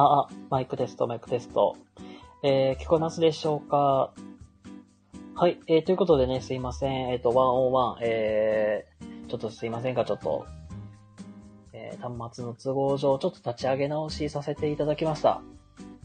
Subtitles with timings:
[0.00, 1.76] あ、あ、マイクテスト、マイクテスト。
[2.42, 4.12] えー、聞こえますでしょうか？
[5.34, 7.10] はい、えー、ということでね、すいません。
[7.10, 10.46] えっ、ー、と、101、えー、ちょっとすいませんが、ちょっと、
[11.74, 15.42] えー、端末の都合上、ちょっと立ち上げ直しさせていただきました。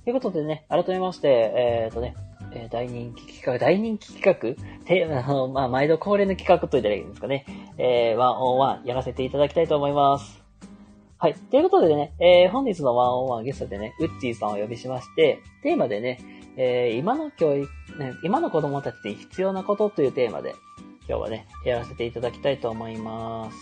[0.04, 2.16] ということでね、改めまして、えっ、ー、とね、
[2.52, 4.86] えー、大人気企画、大人気企画？
[4.86, 7.46] テーマの、まあ、毎度恒例の企画と言ったらいいんですかね。
[7.78, 10.45] えー、101やらせていただきたいと思います。
[11.18, 11.34] はい。
[11.34, 16.20] ということでね、えー、本日の101ゲストでね、ウッチーさんを呼びしまして、テーマでね、
[16.58, 20.56] えー、今の教育、ね、今の子供たちに必要なことというテーマで、
[21.08, 23.58] 今日はね、やらせていただきたいと思います。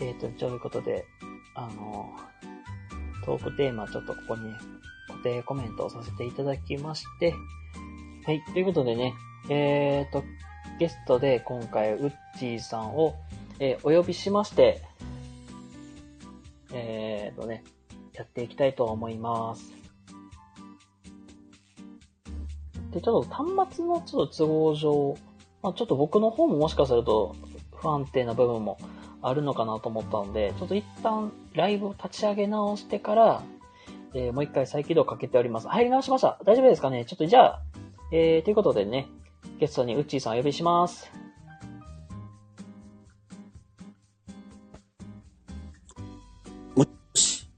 [0.00, 1.04] えっ、ー、と、ということで、
[1.56, 2.12] あの、
[3.24, 4.54] トークテーマ、ちょっとここに、ね、
[5.08, 7.34] 固定コメントをさせていただきまして、
[8.24, 9.14] はい、ということでね、
[9.50, 10.22] えっ、ー、と、
[10.78, 13.16] ゲストで今回、ウッチーさんを、
[13.58, 14.80] えー、お呼びしまして、
[16.72, 17.64] えーとね、
[18.14, 19.72] やっていきたいと思います。
[22.92, 25.16] で、ちょっと端末のちょっと都合上、
[25.62, 27.34] まあ、ちょっと僕の方ももしかすると
[27.74, 28.78] 不安定な部分も
[29.20, 33.42] あるのかなと思ったので、ちょっと一旦ライブを立ち上げ直してから、
[34.14, 35.68] えー、もう一回再起動かけております。
[35.68, 36.38] 入り直しました。
[36.44, 37.04] 大丈夫ですかね？
[37.04, 37.62] ちょっとじゃあ、
[38.12, 39.08] えー、ということでね、
[39.58, 41.10] ゲストにウッチーさんお呼びします。
[46.76, 47.48] もし。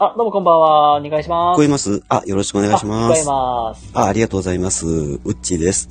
[0.00, 0.96] あ、どうもこんばんは。
[0.96, 1.54] お願いします。
[1.54, 2.02] 聞こえます？
[2.08, 3.20] あ、よろしくお願いします。
[3.22, 3.90] 聞こえます。
[3.94, 4.84] あ、ありがとうございます。
[4.84, 5.88] ウッチーです。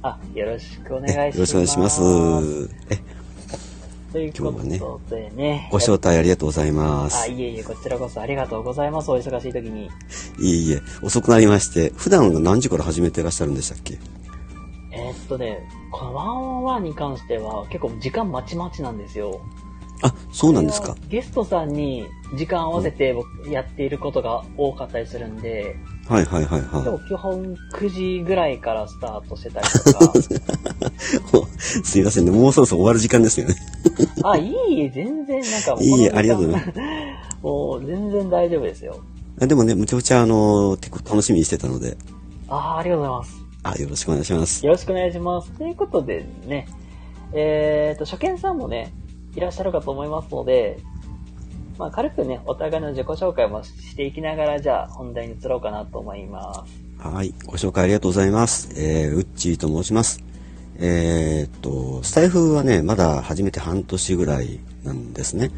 [0.00, 1.36] あ、よろしくお願いします。
[1.36, 2.70] よろしくお願いします。
[2.88, 2.96] え、
[4.10, 4.62] ということ
[5.10, 5.30] でね。
[5.36, 7.24] ねご招待ありがとうございます。
[7.24, 9.10] あ、いえいえ、こちらこそありがとうございます。
[9.10, 9.90] お忙しい時に。
[10.40, 13.98] いえいえ、遅くなりまして、普段何時から始めてらっしゃるんでしたっけ？
[14.98, 19.40] えー、っとね、このワンオンワンに関しては結構時間まちまちなんですよ。
[20.02, 20.96] あ、そうなんですか。
[21.08, 23.16] ゲストさんに時間合わせて
[23.50, 25.76] やっていることが多かったりするんで、
[26.08, 26.84] はいはいはいはい。
[26.84, 27.88] でも基本9
[28.20, 30.12] 時ぐらいからスタートしてたりとか。
[31.58, 33.54] すいませんね、もうそろそろ終わる時間ですよね。
[34.22, 35.84] あ、いいえ、全然なんか もう。
[35.84, 36.78] いいえ、ありがとうございます。
[37.42, 38.96] もう全然大丈夫ですよ。
[39.38, 41.96] でもね、むちゃくちゃあの、結構楽しみにしてたので。
[42.48, 43.37] ああ、ありがとうございます。
[43.62, 44.64] あ、よろしくお願いします。
[44.64, 45.50] よろしくお願いします。
[45.52, 46.68] ということでね、
[47.32, 48.92] えっ、ー、と、初見さんもね、
[49.34, 50.78] いらっしゃるかと思いますので、
[51.78, 57.06] まあ、軽くね、お互いの自己紹介もしていきながら、じゃあ、本題に移ろうかなと思います。
[57.08, 57.32] はい。
[57.46, 58.70] ご紹介ありがとうございます。
[58.76, 60.24] えー、ウッチーと申します。
[60.80, 65.50] えー、っと、スタイフはね、まだ始めて半年ぐらいなんですね。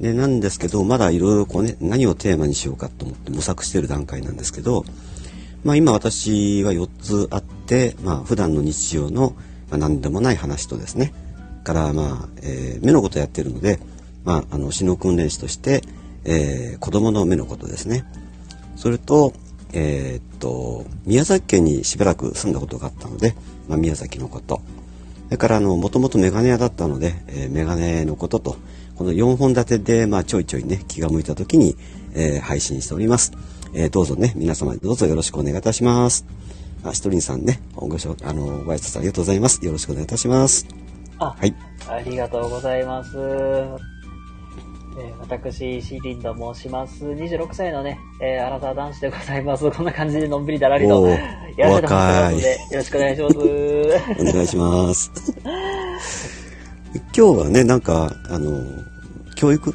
[0.00, 4.84] で、なんですけど、まだいろいろこうね、何をテーマにしようかと思って模索している段階なんですけど、
[5.64, 9.34] まあ今私は4つあって、まあ普段の日常の、
[9.70, 11.12] 何でもない話とですね、
[11.64, 13.80] からまあ、えー、目のことやってるので、
[14.24, 15.82] まあ、あの、死の訓練士として、
[16.24, 18.04] えー、子供の目のことですね。
[18.76, 19.32] それと、
[19.72, 23.34] えー、っと、宮崎県にしばらく住んだことがあったので、
[23.68, 24.60] まあ、宮崎のこと。
[25.26, 28.56] それから、もともとメガネ屋だったので、えー、メガネのことと、
[28.94, 31.76] この4本立てで、まあ、ちょいちょいね、気が向いた時に、
[32.14, 33.32] えー、配信しております。
[33.76, 36.24] えー、どうぞね、皆様どうぞよろしくお願いいたします。
[36.84, 39.64] あ、ひとりんさんね、ごしょ、あの、ご挨拶ありがとうございます。
[39.64, 40.66] よろしくお願いいたします。
[41.18, 41.52] あ、はい。
[41.88, 43.18] ありがとうございます。
[43.18, 47.04] えー、私、シーリンと申します。
[47.04, 49.68] 26歳のね、えー、アラサー男子でございます。
[49.68, 53.36] こんな感じでのんびりだらりとやらせてもらってますので、よろしくお願いします。
[54.22, 55.10] お願いします。
[56.94, 58.62] 今日はね、なんか、あの、
[59.34, 59.74] 教育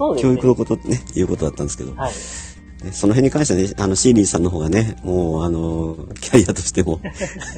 [0.00, 0.32] そうですね。
[0.32, 1.94] 教育のことね、いうことだったんですけど。
[1.94, 2.12] はい。
[2.92, 7.00] その辺に関してはね、あの、シーリーさんの方がね、もう、あの、キャリアとしても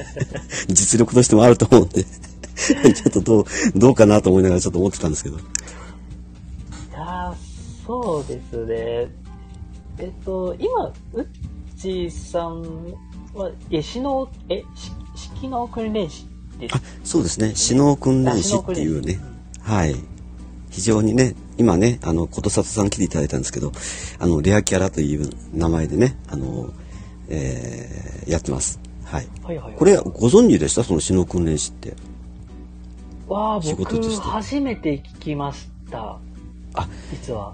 [0.67, 5.37] 実力としてもあると思うんで ちょっとどう、どうかなと思いながらちょっと思ってたんですけど。
[5.37, 5.39] い
[6.91, 7.33] や
[7.87, 9.07] そうですね。
[9.99, 11.25] えっと、今、うっ
[11.79, 12.61] ちさん
[13.33, 14.63] は、え、死の、え、
[15.15, 16.27] 式の訓練士
[16.59, 17.53] ですあ、そうですね。
[17.55, 19.19] 死の訓練士っていうね。
[19.61, 19.95] はい。
[20.69, 23.71] 非常にね、今ね、あの、ことさとさん来ていただいたんですけど、
[24.19, 26.71] あの、レアキャラという名前でね、あの、
[27.29, 28.79] えー、やってます。
[29.03, 29.27] はい。
[29.43, 30.83] はいはい、はい、これ、ご存知でした？
[30.83, 31.93] その死の訓練士って。
[33.27, 33.83] わあ、僕、
[34.19, 36.17] 初めて聞きました。
[36.73, 37.53] あ、実は。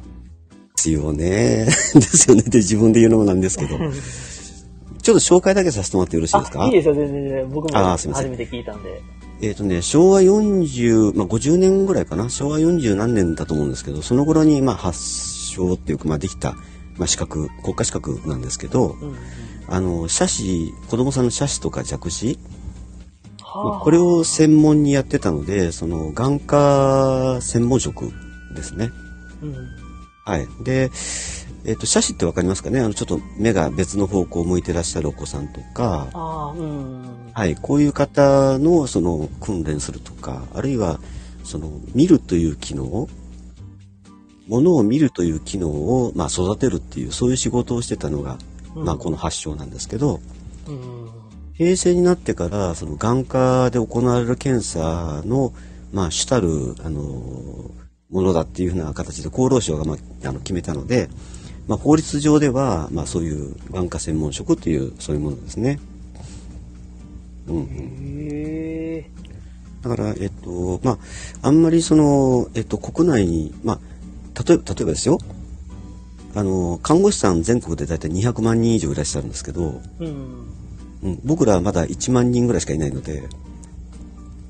[0.77, 1.65] ですよね。
[1.93, 3.77] ですよねって自分で言うのもなんですけど。
[5.01, 6.65] ちょっと紹介だけさせてもらってよろしいですか？
[6.65, 7.49] いいですよ、全然。
[7.49, 9.01] 僕も初めて聞いたんで。
[9.41, 14.99] えっ、ー、とね、昭和40、まあ、50年ぐらいかな、昭和40何年だと思うんですけど、その頃に、まあ、発
[15.51, 16.53] 祥っていうか、まあ、できた、
[16.97, 19.17] まあ、資格、国家資格なんですけど、うんうん、
[19.67, 22.39] あの、写真、子供さんの写真とか弱視
[23.55, 28.11] まあこれを専門にやってたので、その眼科専門職
[28.55, 28.91] ですね。
[29.41, 29.55] うん。
[30.23, 30.47] はい。
[30.63, 30.91] で、
[31.65, 32.79] えっ、と、斜視ってわかりますかね？
[32.79, 36.07] あの、ちょっと目が別の方向を向いてらっしゃるお子さんとか。
[37.33, 37.55] はい。
[37.55, 40.99] こういう方の、その、訓練するとか、あるいは、
[41.43, 43.07] その、見るという機能、
[44.47, 48.37] ものを見るという機能を、まあ、育てるっていう、そういう仕事をしてたのが、
[48.75, 50.21] うんまあ、この発祥なんですけど、
[50.67, 51.09] うん。
[51.53, 55.53] 平成になってから、その眼科で行われる検査の、
[55.91, 57.01] まあ、主たる、あの、
[58.09, 61.09] ものだっていうふうな形で厚労省が、まあ、あの決めたので、
[61.69, 65.79] まあ、法律上では、まあ、そういう眼科専門職っていう、そういうものですね。
[67.47, 69.03] うんう。
[69.83, 70.97] だから、えっと、まあ、
[71.43, 73.79] あんまりその、えっと、国内に、まあ、
[74.43, 75.19] 例えば、例えばですよ、
[76.33, 80.47] あの、看護師さん全国で大体200万人以上いらっしゃるんですけど、うん。
[81.03, 83.29] うん、僕らはまだ1万人ぐらいしかいないので、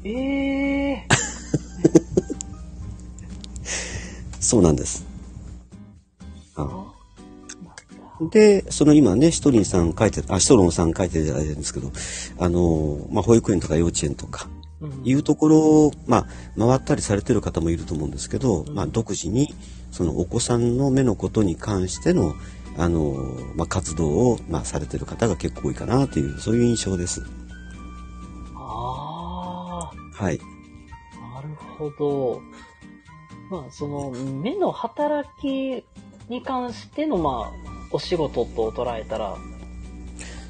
[0.05, 0.11] え
[0.91, 1.07] え。
[4.39, 5.05] そうなんです。
[6.55, 6.88] あ
[8.31, 11.91] で、その今ね、シトリンさん書いて、あ、シトロンさん書いていただいてるんですけど、
[12.37, 14.47] あの、まあ、保育園とか幼稚園とか、
[14.81, 16.27] うんいうところを、まあ、
[16.57, 19.53] 回ったりされてる方もいると思うんですけど、うんまあ、独自に、
[19.91, 22.33] そのお子さんの目のことに関しての、
[22.77, 27.23] あの、まあ、活動を、まあ、されてる方が結構多いかなという、そういう印象です。
[28.55, 30.39] あはい。
[31.21, 32.41] あ、なるほど。
[33.49, 35.83] まあ、その、目の働き
[36.29, 39.37] に関しての、まあ、お仕事と捉えたら、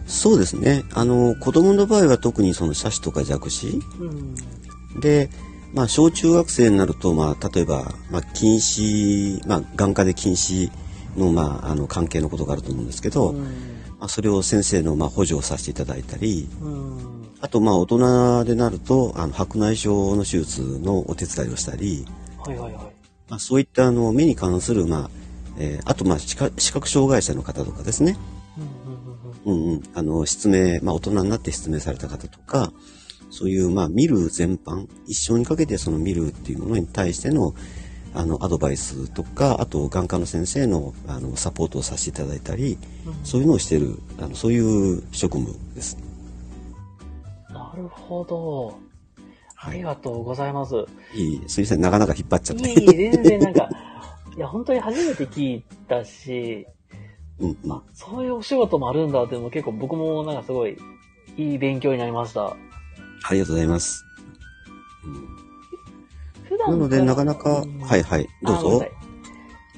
[0.10, 0.84] そうですね。
[0.94, 5.00] あの、子供の場合は特にその斜視とか弱視うん。
[5.00, 5.30] で、
[5.74, 10.72] まあ、小中学生になると、まあ、例えば、まあ、近視、まあ、眼科で近視
[11.16, 13.44] の、まあ、あの、関係のことがあると思うんですけど、うん。
[14.00, 17.28] まあ、それを先生の、まあ、補助をさせていただいたり、うん。
[17.40, 22.08] あと、まあ、大人でなると、あの、白内障の手術のお手伝いをしたり、
[22.44, 22.84] はいはいはい。
[23.30, 25.19] まあ、そういった、あの、目に関する、まあ、
[25.60, 28.18] えーあと、まあ、視覚視覚障害者の方とかですね。
[29.46, 29.84] うんうん。
[29.94, 32.72] あの、失明、まあ、大人になって失明された方とか、
[33.30, 37.54] そういう、まあ、見る全般、一生にかけてその見るっていうものに対しての、
[38.14, 45.98] あの、アドバイスとか、あと、眼科の先生の、あの、サポートをさせていただいたり、うんうんそういうのをしている、あの、そういう職務です。
[47.50, 48.78] なるほど。
[49.58, 50.76] ありがとうございます。
[51.14, 52.72] いい、すいません、なかなか引っ張っちゃって。
[52.72, 53.70] いい、全然なんか、
[54.40, 56.66] いや、本当に初めて聞いたし、
[57.40, 57.72] うん、うん。
[57.74, 60.78] あ、そういうお仕事もあるんだっていうのも結構僕もなんかすごい
[61.36, 62.46] いい勉強になりました。
[62.46, 64.06] ありがとうございます。
[66.48, 68.86] 普段なので、なかなか、うんはいはい、どうぞ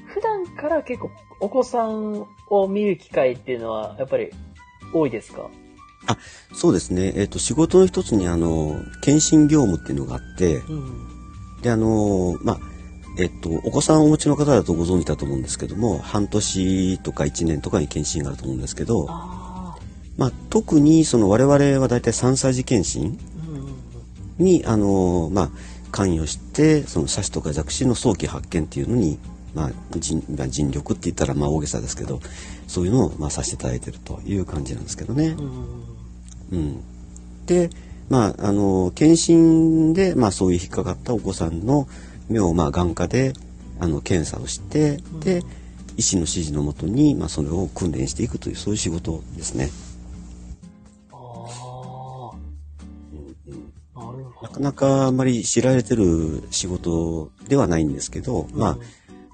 [0.06, 1.10] 普段から結構
[1.40, 4.30] お子さんを見る機会っていうのはやっぱり
[4.94, 5.50] 多いですか？
[6.54, 11.08] そうですね、えっ、と、仕事の一つに、あの、検診業務っていうのがあって、うん。
[11.62, 12.58] で、あの、まあ、
[13.18, 19.06] えっと、お子さんをお持ちの方だとご存知だと思うんですけども、半年とか1年とかに検診があると思うんですけど。
[20.18, 23.18] まあ、特にその我々は大体3歳児検診。
[24.38, 25.50] に、あの、まあ、
[25.90, 29.18] 関与して、その斜視とか弱視の早期発見っていうのに、
[29.54, 32.20] まあ、尽まあ尽力って言ったらまあ大げさですけど、
[32.66, 35.36] そういうのをまあさせていただいてるという感じなんですけどね。
[35.38, 35.92] うん
[36.52, 36.80] うん。
[37.46, 37.70] で、
[38.08, 41.88] まあ、あの、検診で、まあ、そういう引っかかったお子さんの目
[42.40, 43.32] を、まあ、眼科で、
[43.80, 45.42] あの、検査をして、で、
[45.96, 49.70] 医師の指示のもとに、まあ、それを訓練していくという、そういう仕事ですね。
[54.42, 58.78] なかなかあんまり知られてる仕事ではないんですけど、まあ、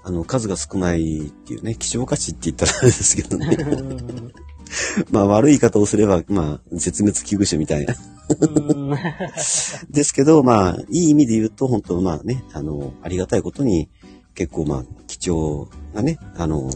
[0.05, 3.57] あの、数が少ないっていうね、希少価値って言ったらあれですけどね。
[5.10, 7.94] まあ、悪い言い方をすれば、まあ、絶滅危惧種みたいな。
[8.40, 8.90] うん
[9.90, 13.88] ですけど、まあ、いい意味で言うと、本当まあね、あの、ありがたいことに、
[14.34, 16.70] 結構まあ、貴重なね、あの、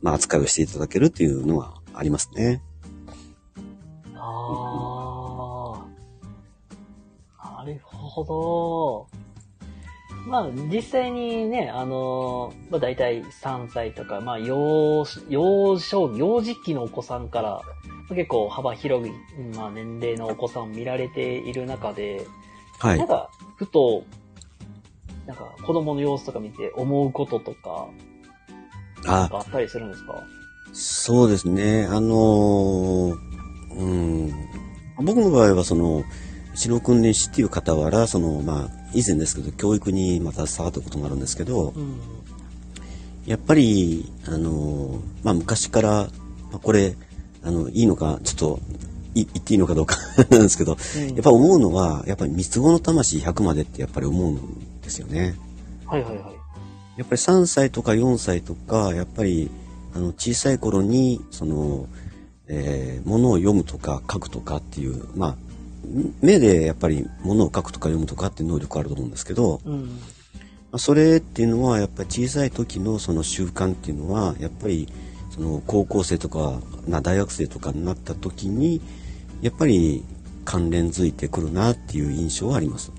[0.00, 2.62] まあ、扱いをしていただけるっていうのはありますね。
[4.14, 5.82] あ
[7.38, 7.56] あ。
[7.58, 9.25] なるほど。
[10.26, 17.60] まあ、実際にね、あの、まあ大体3歳とか、まあ幼、幼少、幼児期のお子さんから、ま
[18.10, 19.12] あ結構幅広い、
[19.56, 22.26] まあ年齢のお子さんを見られている中で、
[22.80, 23.08] はいなん。
[23.08, 24.02] か、ふと、
[25.26, 27.88] なんか子供の様子とか見て思うこととか、
[29.04, 30.22] なんあ、かあったりするんですか？
[30.72, 31.86] そうですね。
[31.88, 33.16] あのー
[33.76, 34.32] うん。
[35.04, 36.02] 僕の場合は、その、
[36.60, 41.96] 指導訓練士っていう傍ら、その、まあ、以前ですけど、教育にまた触ったことがあるんですけど、うん。
[43.26, 45.90] やっぱり、あの、まあ、昔から、
[46.50, 46.96] まあ、これ、
[47.42, 48.60] あの、いいのか、ちょっと、
[49.14, 49.96] 言っていいのかどうか
[50.30, 55.34] なんですけど、うんやっぱ思うのは、やっぱり三つ子の魂100までってやっぱり思うんですよね。
[55.86, 56.24] はいはいはい。
[56.98, 59.50] やっぱり3歳とか4歳とか、やっぱり、
[59.94, 61.86] あの、小さい頃に、その、
[62.48, 65.36] えー、物を読むとか書くとかっていう、まあ、
[66.20, 69.82] 目でやっぱり物を書くとか読むとかっていう能力あると思うんですけど、うん。
[69.82, 69.88] ま
[70.72, 74.88] あそれっていうのはやっぱり小さい時のその習慣っていうのはやっぱり
[75.30, 78.80] その高校生とかな大学生とかになった時に
[79.42, 80.04] やっぱり
[80.44, 82.92] 関連づいてくるなっていう印象はあります。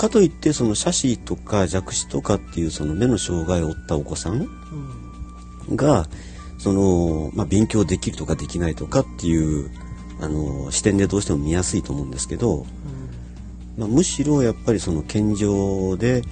[0.00, 4.48] かといってその斜視とか弱視とかっていうその目の障害を負ったお子さん。
[5.76, 6.08] が
[6.60, 9.70] その、まあ、勉強できるとかできないとかっていう
[10.20, 12.66] あの視点でどうしても見やすいと思うんですけど、
[13.78, 16.22] まあ、むしろやっぱりその健常で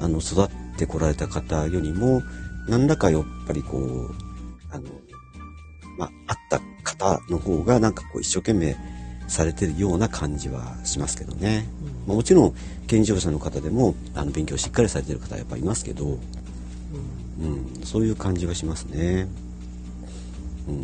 [0.00, 2.20] あの育ってこられた方よりも
[2.68, 4.14] 何らかやっぱりこう
[4.72, 4.90] あの、
[5.96, 8.76] まあ、あった方の方がなんかこう一生懸命
[9.28, 11.64] されてるような感じはしますけどね。
[12.08, 12.54] まあ、もちろん
[12.88, 17.84] 健常者の方でもあの勉強しっかりされてる方はやっぱいますけど、うん。
[17.84, 19.28] そういう感じはしますね。
[20.68, 20.82] うん、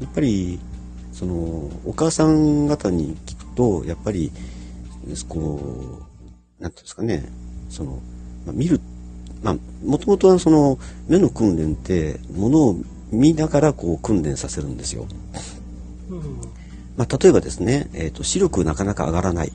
[0.00, 0.58] やっぱり
[1.12, 1.34] その
[1.84, 4.32] お母さん方に聞くとやっぱり
[5.28, 6.02] こ
[6.60, 7.24] うなんていうんですかね
[7.68, 8.00] その、
[8.44, 8.80] まあ、見る
[9.42, 12.76] まあもともとはその目の訓練ってものを
[13.12, 15.06] 見ながらこう訓練させるんですよ。
[16.10, 16.22] うん。
[16.96, 19.52] まあ、例えばですね、えー、と視力なかなか上がらないっ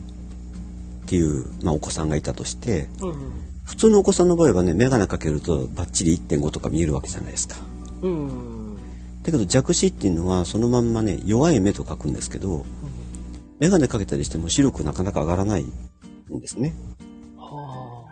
[1.07, 3.15] ていう、まあ、お子さんがいたとしてうん。
[3.65, 7.55] 普通のお子さんの場合はね眼鏡かけるとバッチリ1.5とか見えるわけじゃないですか。
[8.01, 8.77] うん。
[9.23, 12.65] だけど弱視っていうのはそのまんまね弱い目と書くんですけど
[13.59, 16.73] 眼鏡かけたりしても視力なかなか上がらないんですね。
[17.37, 18.05] は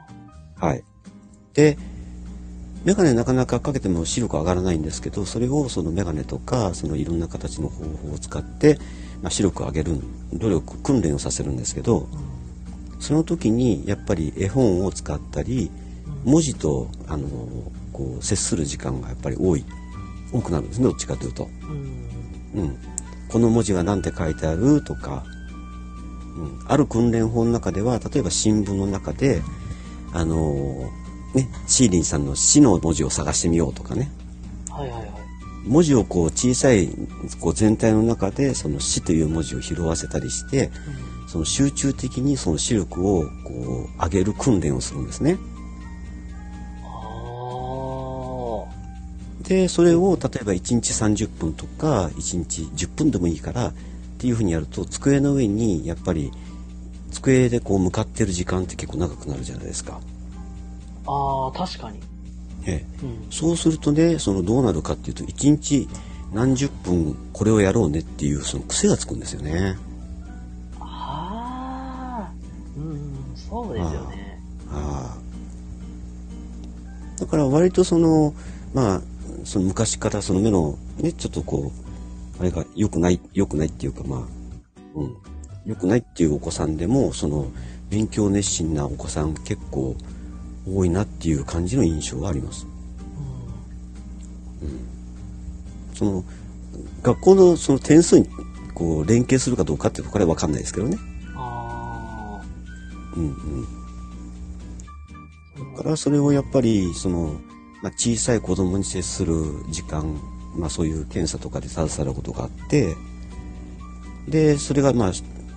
[0.56, 0.84] はい。
[1.54, 1.78] で
[2.86, 8.78] 眼鏡なかなかかけても視力上がらないんですけどそれをその眼鏡とかそのいろんな形の方法を使って、
[9.22, 10.00] まあ、視力を上げる
[10.34, 13.02] 努力訓練をさせるんですけどあ。
[13.02, 15.72] その時にやっぱり絵本を使ったり
[16.24, 17.28] 文字とあの
[17.92, 19.66] こう接する時間がやっぱり多い
[20.32, 21.50] 多くなるんですねどっちかというと。
[22.56, 22.62] うん。
[22.62, 22.78] うん、
[23.30, 25.24] この文字が何て書いてあるとか、
[26.36, 29.42] うん、ある訓練法の中では例えば新聞の中で
[30.14, 34.12] あのーねシーリンさんの「死」の文字を探してみようとかね
[34.70, 35.10] はいはいはい。
[35.66, 36.88] 文字をこう小さい
[37.42, 40.72] こう全体の中でその「死」という文字を拾わせたりして
[41.28, 45.38] その集中的にその視力をこう上げる訓練をするんですね。
[49.50, 53.74] でそれを例えば1日30分とか1日10分でもいいからっ
[54.20, 56.32] ていうふうにやると机の上にやっぱり
[57.12, 60.00] 机でこう向かってる時間って結構長くなるじゃないですか。
[61.08, 61.52] あ。
[61.56, 62.00] 確かに。
[62.68, 63.28] ええうん。
[63.32, 65.90] そうするとねそのどうなるかっていうと1日
[66.32, 69.78] 何十分これをやろうねっていうその癖がつくんですよね。
[70.80, 72.32] ああ。
[72.78, 74.40] うん、そうですよね。
[74.72, 75.20] ああ
[77.20, 78.36] だから割とその
[78.76, 79.02] まあ
[79.50, 81.72] その昔からその目のねちょっとこ
[82.38, 84.20] うあれが良くない良くないっていうかまあ
[84.94, 85.18] うん
[85.66, 87.48] 良くないっていうお子さんでもその
[87.90, 89.96] 勉強熱心なお子さん結構
[90.72, 92.68] 多いなっていう感じの印象があります。
[95.96, 96.24] その
[97.02, 98.30] 学校のその点数に
[98.76, 100.98] こう連携するかどうかっていうとこれは分かんないですけどね。
[103.18, 103.24] うん
[105.58, 105.76] うん。
[105.76, 107.42] だからそれをやっぱりその、
[107.82, 109.36] まあ、小さい子供に接する
[109.70, 110.20] 時間、
[110.56, 112.96] まあ、そういう検査とかで携わることがあって
[114.28, 115.12] でそれがまあ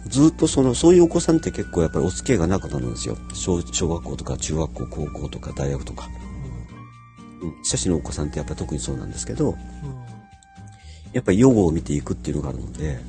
[0.07, 6.09] ずっとそのそういうお子さんって結構やっぱりお付き合いがなくなるんですよ小小学校とか中学校高校とか大学とか、あ。
[7.45, 9.57] うん、写真のお子さんってやっぱり特にそうなんですけどうん。
[11.13, 13.01] やっぱり予後を見ていくっていうのがあるので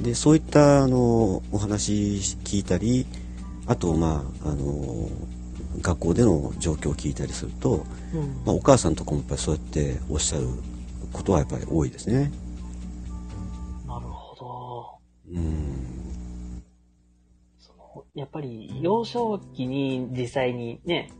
[0.00, 1.92] でそういったあのお話
[2.44, 3.06] 聞いたり
[3.66, 5.08] あとまああの
[5.80, 7.84] 学校での状況を聞いたりすると、
[8.14, 8.42] うん。
[8.44, 10.46] まあ、お母さんとかもやっぱりそうやっておっしゃる
[11.12, 12.30] ことはやっぱり多いですね。
[13.86, 14.98] なるほ
[15.30, 16.04] うん
[16.60, 16.62] ど。
[17.58, 21.10] そのやっぱり幼少期に実際にね、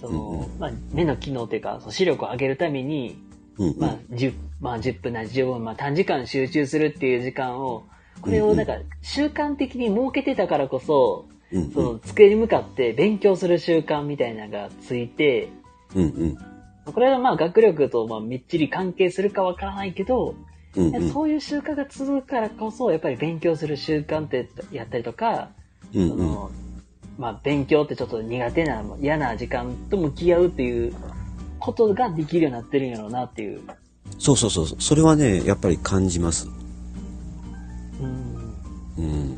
[0.00, 3.18] その、うんうんまあ、目の機能というか、視力を上げるために、
[3.58, 7.84] うんうんまあ、10, まあ、10分なり15分、まあ、短時間集中するっていう時間を、
[8.20, 15.50] これをなんか習慣的に設けてたからこそ、うんその机に向かって勉強する習慣みたいなのがついて、
[15.94, 16.38] うんうん
[16.84, 20.34] これはまあ学力とまあみっちり関係するかわからないけど、
[20.74, 25.50] うんうんそういう習慣が続くからこそ、やっぱり勉強する習慣ってやったりとか、
[25.94, 26.50] うんうんその
[27.18, 30.94] まあ勉強ってちょっと苦手な、嫌な時間と向き合うっていう
[31.60, 33.60] ことができるようになってるんやろうなっていう。
[34.18, 34.66] そうそうそう。
[34.66, 36.48] それはね、やっぱり感じます。
[38.00, 38.54] うん。
[38.98, 39.31] うん。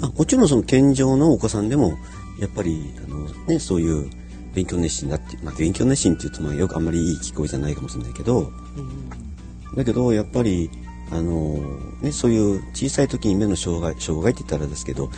[0.00, 1.98] まあ、もちろんその健常のお子さんでも、
[2.38, 4.10] やっぱり、あの、ね、そういう
[4.54, 9.76] 勉強熱心だって、まあ、勉強熱心って言うと、まあ、よくあんまりいい聞こえじゃないかもしれないけど、うん。
[9.76, 10.70] だけど、やっぱり、
[11.10, 11.58] あの、
[12.02, 15.10] ね、そういう小さい時に目の障害、障害って言ったらですけど、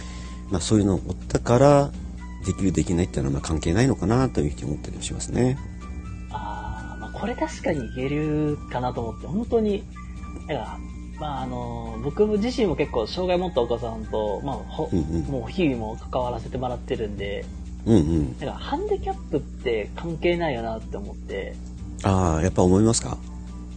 [0.50, 1.90] まあ、そういうのを負ったから、
[2.47, 5.58] できる、できないっていうのは、まあ、関係ないのかな、というふうに思ったりはしますね。
[6.30, 9.82] ああ、まあこれ確かに言えるかなと思って、本当に、
[10.47, 10.78] だから、
[11.18, 15.22] まああの、僕自身も結構障害持ったお子さんと、まあ、ほうんうん。
[15.25, 17.44] もう日々も関わらせてもらってるんで、
[17.87, 18.38] うんうん。
[18.38, 21.54] だからハンディキャップって関係ないよなって思って、
[22.04, 23.18] ああ、やっぱ思いますか？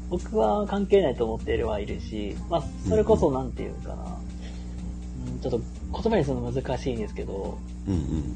[0.09, 4.17] 僕は関係ないと思っているはいるし、まあ、それこそなんていうかな、
[5.33, 5.61] うん、ちょっと
[5.93, 7.57] 言葉にするの難しいんですけど、
[7.87, 8.35] うんうん。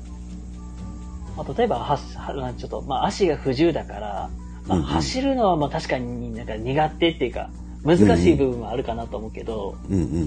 [1.36, 4.30] まあ、例えばはは、ちょっと、まあ、足が不自由だから、
[4.68, 4.88] まあ、うんうん。
[4.88, 7.50] 走るのはまあ確かになんか苦手っていうか、
[7.86, 10.24] 難しい部分はあるかなと思うけど、うんうん。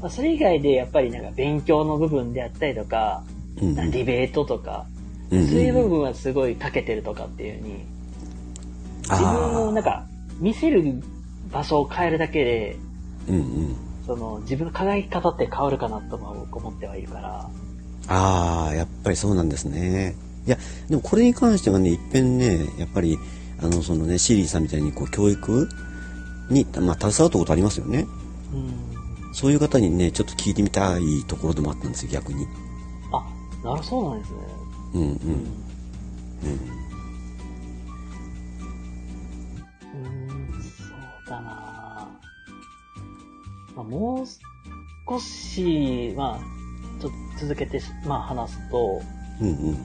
[0.00, 3.22] まあ、それ以外でやっぱりなんか勉強の部分であったりとか、
[3.60, 4.86] うんうんディベートとか、
[5.30, 7.84] うんうんそういう部分はすごい長けてるとかっていうふうに、
[9.10, 10.06] 自分をなんか
[10.38, 11.02] 見せる
[11.52, 12.76] 場所を変えるだけで、
[13.28, 13.76] うんうん。
[14.06, 17.50] その自分の輝き方って変わるかなとも僕思ってはいるから、
[18.08, 20.14] ああ、やっぱりそうなんですね。
[20.46, 20.58] いや、
[20.88, 23.18] でもこれに関してはね、いっぺんね、やっぱり、
[23.62, 25.68] あの、そのね、シーリーさんみたいに、こう、教育
[26.50, 28.06] に、まあ、携わったことありますよね。
[28.52, 29.32] うん。
[29.34, 32.46] そういう方にね、ちょっと聞いてみたいところでもあったんですよ、逆に。
[33.12, 33.24] あ、
[33.64, 34.38] なるそうなんですね。
[34.94, 35.08] うんうん。
[35.08, 36.84] うんうん。
[39.94, 40.94] うーん、そ
[41.26, 42.08] うだな
[43.74, 44.26] まあ、もう
[45.08, 49.02] 少し、まあ、ちょっと続けてし、まあ話すと、
[49.40, 49.76] うんうん。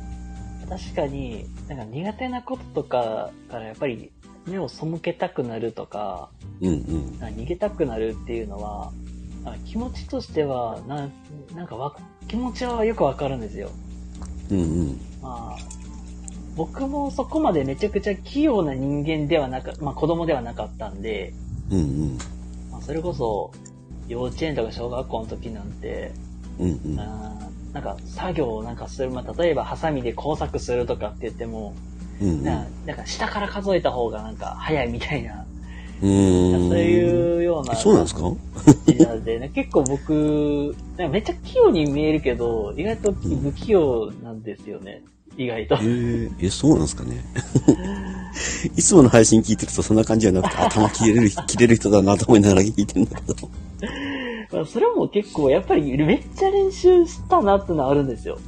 [0.69, 4.11] 確かに、なんか苦手なこととかからやっぱり
[4.47, 6.29] 目を背けたくなるとか、
[6.61, 6.77] うんうん。
[7.19, 8.91] 逃げたくなるっていうのは、
[9.65, 11.09] 気持ちとしては、な
[11.55, 11.95] なんかわ
[12.27, 13.69] 気持ちはよくわかるんですよ。
[14.51, 15.01] うんうん。
[15.21, 15.57] まあ、
[16.55, 21.33] 僕もそこまでめちゃくちゃ器用な人間ではなか、まあ子供ではなかったんで、
[21.71, 22.17] うんうん。
[22.71, 23.51] まあ、それこそ
[24.07, 26.11] 幼稚園とか小学校の時なんて、
[26.59, 26.95] うんうん。
[27.73, 31.75] なんか作業をなんかする、まあ、例えばハサミで工作するとかって言っても、
[32.21, 32.43] うんうん。
[32.43, 35.45] ななんか下から数えた方がなんか早いみたいな、
[36.01, 36.69] うーん。
[36.69, 37.75] そういうような。
[37.75, 38.21] そうなんですか？
[39.23, 45.03] でね、結構僕、なんかめっちゃ器用に見えるけど、意外と不器用なんですよね。
[45.37, 45.77] 意外とえ。
[45.79, 47.23] ー、え、そうなんですかね？
[48.75, 53.49] いつもの配信聞いてるとそんな感じじゃなくて、 頭切れる、切れる人だなと思いながら聞いてるんだけど。
[54.51, 58.39] まあそれも結構やっぱりめっちゃ練習したなってのはあるんですよ。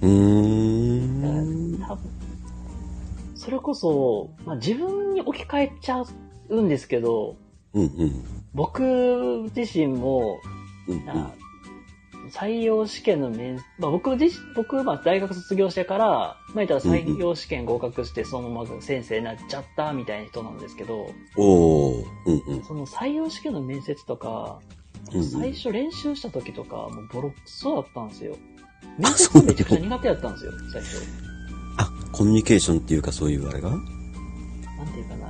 [0.00, 1.78] うーん。
[1.86, 2.10] 多分
[3.42, 6.04] それこそ、まあ、自分に置き換えちゃ
[6.48, 7.36] うんですけど、
[7.74, 8.24] うんうん。
[8.54, 10.40] 僕自身も、
[10.86, 11.04] うんうん。
[11.04, 11.34] な
[12.30, 21.10] 採用試験の面、まあ、僕自身、僕、まあ、大学卒業してから、まあ、言ったら採用試験合格して、そのまま先生になっちゃったみたいな人なんですけど。
[21.36, 22.64] うんうん。
[22.64, 24.60] その採用試験の面接とか、
[25.32, 28.36] 最初練習した時とか、もうボロクソだったんですよ。
[28.98, 31.21] 面接がめちゃくちゃ苦手だったんですよ、最初。
[31.76, 33.70] あ、コミュニケーションっていうかそういうあれが？
[33.70, 33.80] なん
[34.92, 35.28] ていうかな。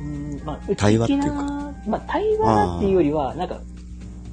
[0.00, 1.28] うん、まあ、対話っていうか
[1.86, 3.60] まあ、対話っていうよりは、なんか、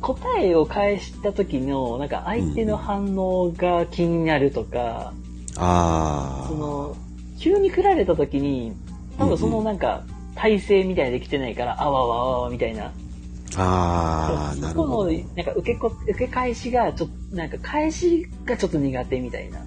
[0.01, 5.13] 答えを返した時の、なんか相手の反応が気になるとか、
[5.55, 6.95] あその、
[7.39, 8.73] 急に振られた時に、
[9.17, 10.03] 多分そのなんか、
[10.35, 12.85] 体勢みたいなのできてないから、あわわわわみたいな。
[12.85, 12.91] あ。
[13.57, 15.35] ああ、なそこの、るほど。
[15.35, 19.59] なんか受けこ、受け返しが、ちょっと、なんか返しがちょっと苦手みたいな。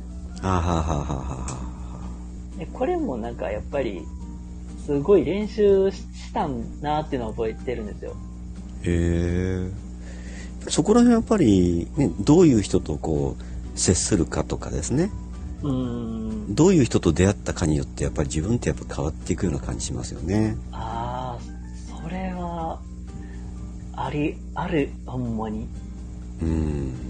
[0.43, 1.71] あははははは。
[2.59, 4.07] でこれもなんかやっぱり、
[4.85, 8.17] すごい練習したんなっていうのを覚えてるんですよ。
[8.83, 9.71] へえ。
[10.69, 15.11] そこら辺やっぱり、ね、どういう人とこう、接するかとかですね。
[15.63, 16.55] うーん。
[16.55, 20.57] どういう人と出会ったかによって、やっぱり自分ってやっぱ変わっていくような感じしますよね。
[20.73, 22.81] ああ、それは、
[23.95, 25.69] あり、ある、ほんまに。
[26.43, 27.10] うん。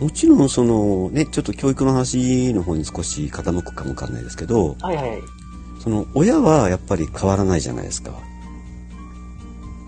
[0.00, 5.20] もちろんそのね、ちょっと教育の話の方に少し傾くかもわかんないですけど、はいはいはい。
[5.80, 8.12] その親はやっぱり変わらないじゃないですか。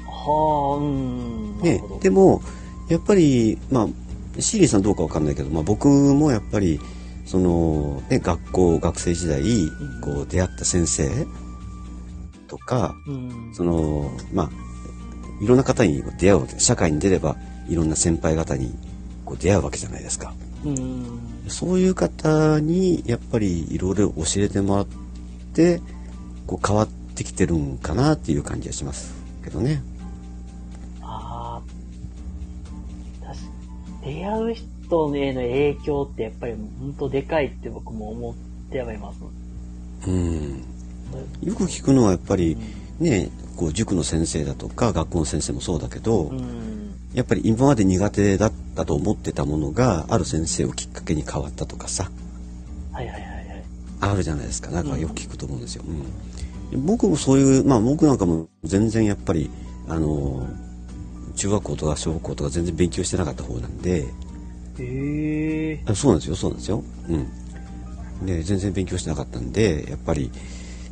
[0.07, 1.59] はあ、うん。
[1.61, 2.43] ねでも、
[2.89, 6.81] やっぱり、まあ、シーリーさんどうかわかんないけど、まあ僕もやっぱり、
[7.25, 11.27] その、ね、学校、学生時代、んこう出会った先生
[12.47, 13.51] とか、うん。
[13.53, 14.51] その、まあ、
[15.43, 17.37] いろんな方に出会うわけ社会に出れば、
[17.69, 18.73] いろんな先輩方に
[19.27, 20.33] こう出会うわけじゃないですか。
[20.65, 21.21] うん。
[21.49, 24.87] そういう方にやっぱりいろいろ教えてもらっ
[25.53, 25.83] て
[26.47, 29.83] こう変わってきてるんかなっていう感じがしますけどね。
[31.03, 31.61] あ
[34.05, 38.35] 出会う人への影響ってやっぱり本当でかいって僕も思っ
[38.71, 39.19] てはいます。
[40.07, 40.65] うん
[41.43, 42.57] よく聞くのはやっぱり
[43.01, 46.86] ねこう塾の先生だとか学校の先生もそうだけど、うん。
[47.17, 52.11] やっぱり今まで苦手だったと思ってたものがある先生をきっかけに変わったとかさ
[52.93, 53.65] はいはいはいはい。
[54.03, 55.85] あるじゃないですかなんかよく聞くと思うんですよ。
[56.73, 59.51] うん、僕もそういうまあ僕なんかも全然やっぱり
[59.89, 60.47] あの
[61.37, 64.01] 中学校とか小学校とか全然勉強してなかった方なんで
[64.79, 65.83] へえ。
[65.87, 66.85] あそうなんですよそうなんですよ。
[67.09, 70.31] うん、で全然勉強してなかったんでやっぱり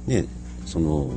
[0.06, 0.24] ね
[0.64, 1.10] その、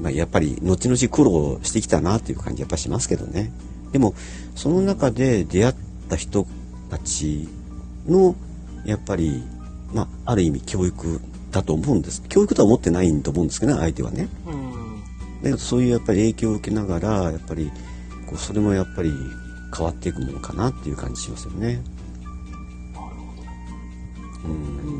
[0.00, 3.50] まあ、やっぱり後々苦労してきたなっていう感じやっぱしますけどね
[3.92, 4.14] でも
[4.54, 5.74] その中で出会っ
[6.08, 6.46] た人
[6.90, 7.48] たち
[8.06, 8.34] の
[8.84, 9.42] やっぱり、
[9.92, 11.20] まあ、ある意味教育
[11.50, 15.42] だと思うんです教育とは思ってないと思うんですけどね相手はねうん。
[15.42, 17.70] でそういうやっぱり影響を受けながらやっぱり
[18.26, 19.12] こうそれもやっぱり
[19.76, 21.82] 変わっていくものかなっていう感じしますよね。
[22.94, 23.06] なるほ
[24.44, 24.48] ど。
[24.48, 24.52] うん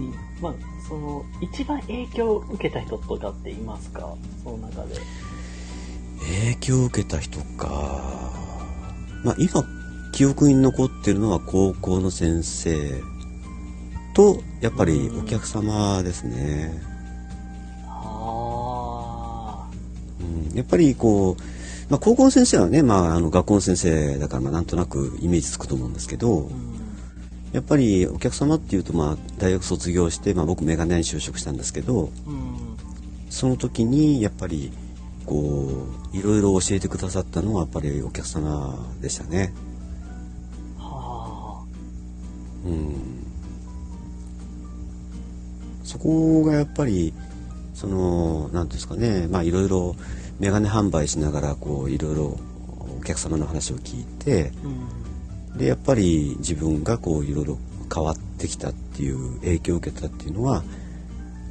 [0.06, 0.14] うん。
[0.42, 0.54] まあ、
[0.86, 4.14] その、一番影響を受けた人とかっていますか？
[4.44, 4.96] その中で。
[6.20, 8.30] 影響を受けた人か
[9.24, 9.64] まあ今
[10.12, 13.02] 記憶に残ってるのは高校の先生
[14.14, 16.82] とやっぱりお客様ですね、
[17.86, 19.68] あ
[20.20, 21.42] うん、やっぱりこう、
[21.88, 26.50] まあ、高校の先生はね、まあ、あの学校の先生だからまあなんとなくイメージつくと思うんですけど。
[27.50, 32.58] やっぱりお客様っていうとまあ大学卒業して、まあ、僕メガネ屋に就職したんですけどうん。
[33.30, 34.70] その時にやっぱり
[35.28, 39.52] こういろいろ教えてくださったのはやっぱりお客様でしたね。
[40.78, 41.62] は
[42.64, 42.94] うん
[45.84, 47.12] そこがやっぱり
[47.74, 49.96] その何ていうんですかねまあいろいろ
[50.38, 52.38] メガネ販売しながらこういろいろ
[52.98, 54.66] お客様の話を聞いてあ。
[55.52, 55.58] うん。
[55.58, 57.58] でやっぱり自分がこういろいろ
[57.94, 60.62] 変わってきたっていう影響を受けたっていうのは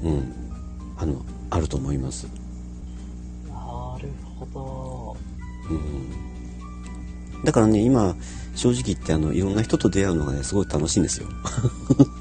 [0.04, 0.34] うん
[0.98, 2.28] あのあると思います。
[4.54, 5.15] ほ
[5.69, 8.15] うんだからね今
[8.56, 11.28] 正直言ってあのいろんな人と出会うのがねすごい楽しいんですよ。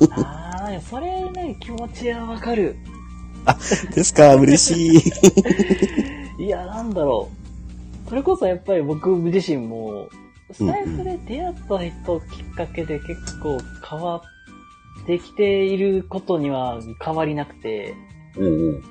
[0.00, 0.14] ど。
[0.14, 2.76] ああ、それね、気持ちはわかる。
[3.94, 4.34] ですか？
[4.34, 5.08] 嬉し
[6.38, 6.44] い。
[6.44, 7.30] いや、なんだろ
[8.06, 8.08] う。
[8.10, 10.08] それこそやっぱり僕自身も、
[10.52, 13.56] スタイフで出会った人きっかけで結構
[13.88, 14.22] 変わ
[15.02, 17.94] ってきていることには変わりなくて、
[18.36, 18.82] うんうん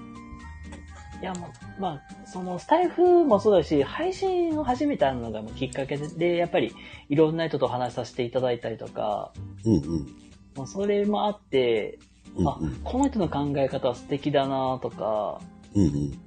[1.21, 1.47] いや、ま、
[1.79, 6.73] まあ、そのスタイフもそうだし、配信を始めたのがきっかけで、でやっぱり
[7.09, 9.31] いろんな人と話させていただいたりとか、
[9.65, 10.07] うんうん。
[10.55, 11.99] まあ、それもあって、
[12.45, 15.41] あうんうん、この人の考え方は素敵だなとか、
[15.75, 16.19] うんうん。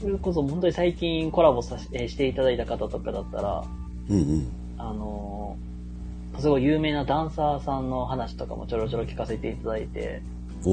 [0.00, 3.64] それこそ本当に最近コラボさしえーしていただいた方とかだったら、
[4.10, 4.52] うんうん。
[4.78, 5.76] あのー
[6.38, 10.22] すごい有名なダンサーさんの話とかもちょろちょろ聞かせていただいて、
[10.62, 10.70] こ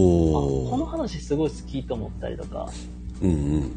[0.77, 0.85] のお。
[0.85, 2.69] 話すごい好きと思ったりとか、
[3.21, 3.71] うんうん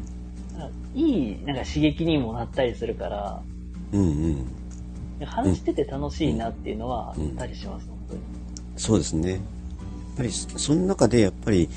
[0.95, 3.41] いいなんか刺激にもなったりするから、
[3.91, 4.01] うん
[5.19, 5.25] うん。
[5.25, 8.21] 話してて楽しいなっていうのはあったりします、本当に。
[8.77, 9.31] そうですね。
[9.31, 9.39] やっ
[10.17, 11.69] ぱりそその中でやっぱり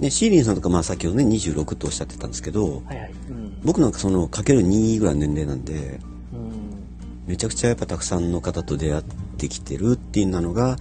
[0.00, 3.12] ねシーリンさんとかまあ先ほどね26とおっしゃってたんですけど、はいはい。
[3.30, 3.60] うん。
[3.64, 6.00] 僕なんかそのかける2ぐらいの年齢なんで
[6.32, 7.28] うん。
[7.28, 9.04] めちゃくちゃやっぱたくさんの方と出会っ
[9.38, 10.76] てきてるっていうのが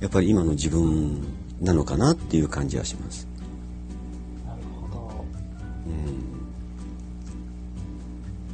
[0.00, 1.22] やっぱり今の自分
[1.60, 3.29] なのかなっていう感じはします。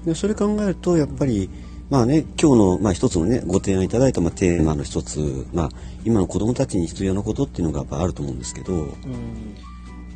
[0.07, 1.51] でそれ考えるとやっぱり
[1.91, 5.69] まあね今日の、まあ、一つのねご提案いただいた、まあ、テーマの一つ、まあ、
[6.05, 8.93] 今の子どもたちに必要なことっていうのがやっぱあると思うんですけどうん。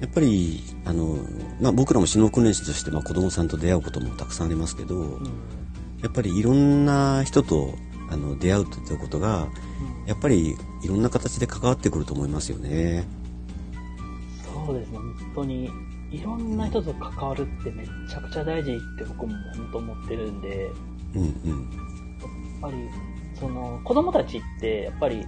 [0.01, 1.19] やっぱりあの、
[1.61, 5.25] まあ、僕らも首脳訓練士として、まあ、子どもさんと出会うこともたくさんありますけど、うん。
[6.03, 7.75] やっぱりいろんな人と
[8.09, 9.49] あの出会うといったことが
[10.07, 13.07] やっぱりいろんな形で関わってくると思いますよね。
[14.67, 15.71] そうですね、本当に、
[16.11, 20.73] いろんな人と関わるってめちゃくちゃ大事って僕も本当思ってるんで、やっ
[21.15, 21.23] うん。
[21.23, 21.71] うん
[22.61, 22.77] ぱり、
[23.35, 25.27] その、子供たちって、やっぱり、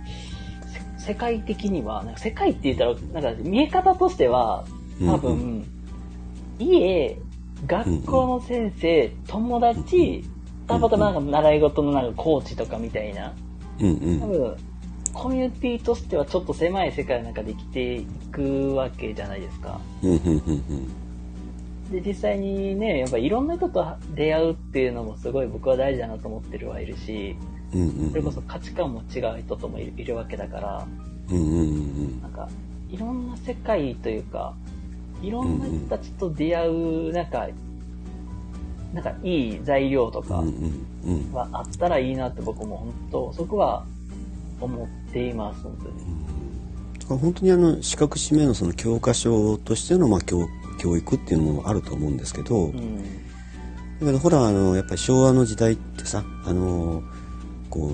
[0.99, 4.65] せ世界的には、なんか世界って言ったら、なんか見え方としては、
[5.05, 5.67] 多分、うん。
[6.59, 7.19] 家、
[7.67, 10.25] 学校の先生、友達、
[10.67, 13.35] たまたまなんか習い事のなんかコーチとかみたいな、
[13.81, 14.21] うんうん。
[14.21, 14.57] 多分、
[15.13, 19.81] コミュニティとしてはちょっと狭い世界の中で生きていくわけじゃないですか。
[21.91, 27.37] で、実際にね、やっぱいろんな人と出会うっていうのもすごい僕は大事だなと思ってるはいるし、
[28.11, 30.87] それこそ価値観も違う人ともいるいるわけだから、
[32.23, 32.49] なんか、
[32.91, 34.55] いろんな世界というか、
[35.23, 37.49] いろんな人たちと出会う、なんか、
[38.93, 40.43] なんかいい材料とか
[41.33, 43.87] はあったらいいなって僕も本当、そこは
[44.61, 45.95] 思っています、本当に。
[47.01, 50.49] だから本当にあの資格締めのその教科書としてのまあ教
[50.79, 53.03] 教育っていうのもあると思うんですけど、うん。
[54.01, 57.03] だけどほらあのやっぱり昭和の時代ってさあの
[57.71, 57.89] こ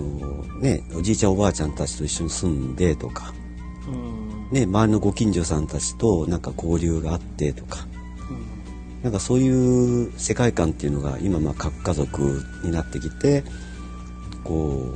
[0.58, 3.34] うねおじいちゃんおばあちゃんたちと一緒に住んでとか
[3.86, 4.50] うん。
[4.50, 7.86] ね周りのご近所さんたちとなんか交流があってとか
[8.30, 13.44] うんなんかそういう世界観っていうのが今まあ核家族になってきて
[14.44, 14.94] こ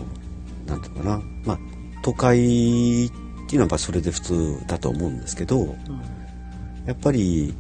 [0.67, 1.59] うなんていうのかなまあ
[2.03, 3.11] 都会っ
[3.49, 5.77] ていうのはそれで普通だと思うんですけどうん。
[6.87, 7.55] やっぱり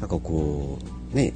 [0.00, 0.78] なんかこ
[1.12, 1.32] うね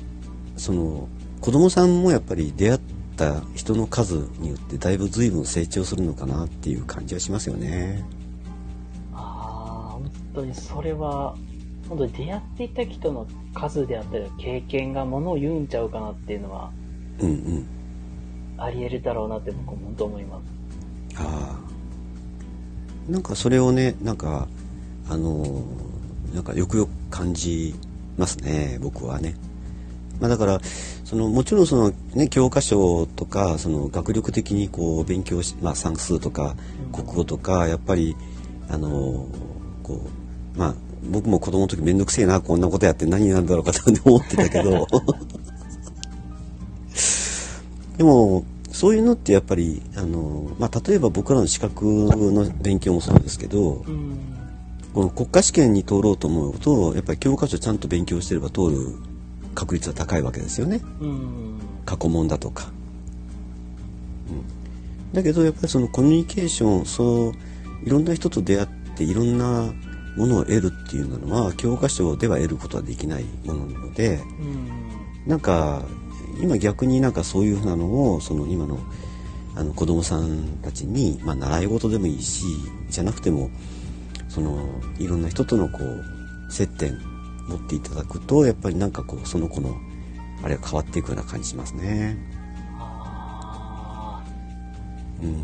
[0.57, 1.09] その
[1.40, 2.81] 子供さんもやっぱり出会っ
[3.16, 8.05] た人の数によってだいぶ随分成長するのかなっていう感じはしますよね。
[9.12, 11.37] ああ、本当にそれは、
[11.88, 16.70] 本当に出会っていた人の数であったり、経験がものを言うんちゃうかなっていうのは、
[17.20, 17.66] うんうん。
[18.57, 21.18] あり得るだろうなって僕も本当思います。
[21.18, 21.63] ああ。
[23.09, 24.49] なんかそれをね、なんか、
[25.09, 25.62] あのー
[26.35, 27.77] なんかよくよく感じ
[28.19, 29.37] ますね、僕はね。
[30.21, 30.61] まあだから、
[31.05, 36.57] その、もちろんそのね、教科書とか、その学力的にこう勉強し、まあ算数とか
[36.93, 38.17] 国語とか、やっぱり、
[38.69, 38.95] あのー
[39.85, 40.01] こ
[40.57, 40.75] う、まあ
[41.11, 44.87] 僕も子供の時めんどくせえな、こんなことやって何になるんだろうかと思ってたけど、
[47.97, 54.19] でも、そういうのってやっぱり、あの、まあ、例えば僕らの資格の勉強もそうですけど、うん。
[54.93, 58.97] この国家試験に通ろうと思うと、やっぱり教科書ちゃんと勉強してれば通る
[59.55, 60.81] 確率は高いわけですよね。
[61.01, 61.61] うん。
[61.87, 62.73] 過去問だとか。
[64.29, 65.15] うん。
[65.15, 67.33] だけど、やっぱりそのコミュニケーション、そう、
[67.87, 69.73] いろんな人と出会っていろんな
[70.17, 75.29] ものを得るっていうのは、教科書では得ることはできないものなので、うん。
[75.29, 75.85] なんか
[76.40, 78.79] 今逆になんかそういうふうなのをその今の
[79.57, 82.44] あの子供さんたちに、まあ、習い事でもいいし
[82.90, 83.51] じゃなくても
[84.29, 84.68] その
[84.99, 86.99] いろんな人とのこう接点
[87.49, 89.77] 持っていただくとやっぱりなんかこうその子の
[90.42, 92.16] あれが変わっていくような感じしますね。
[92.79, 94.23] あ
[95.23, 95.35] うんー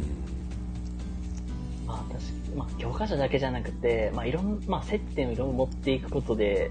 [1.87, 6.71] まあ確かに、まあ教科書だけじゃなくて、まあいろん、まあ接点をいろいろ持っていくことで、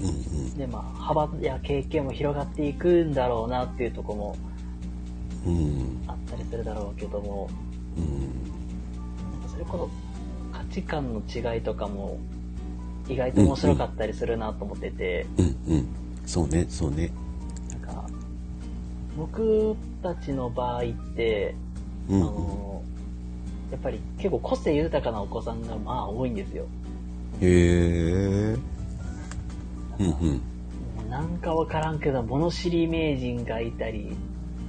[0.00, 0.58] うんうん。
[0.58, 4.36] で、まあ幅や経験も広がっていくんだろうなっていうところも
[5.46, 6.02] うん。
[6.06, 7.48] あったりするだろうけども、
[7.96, 9.50] うん。
[9.50, 9.90] それこ
[10.52, 11.22] そ価値観の
[11.54, 12.18] 違いとかも
[13.08, 15.88] 意外と面白かったりするなと思ってて、うんうん。
[16.26, 17.10] そうねそうね。
[17.70, 18.04] なんか
[19.16, 20.84] 僕たちの場合っ
[21.16, 21.54] て、
[22.08, 22.26] あうんうん。
[22.26, 22.82] の
[23.70, 26.66] やっぱり結構個性豊かなお子さんがまあ多いんですよ。
[27.40, 28.56] へえ
[30.00, 31.10] うんうん。
[31.10, 34.16] なんかわからんけど、物知り名人がいたり、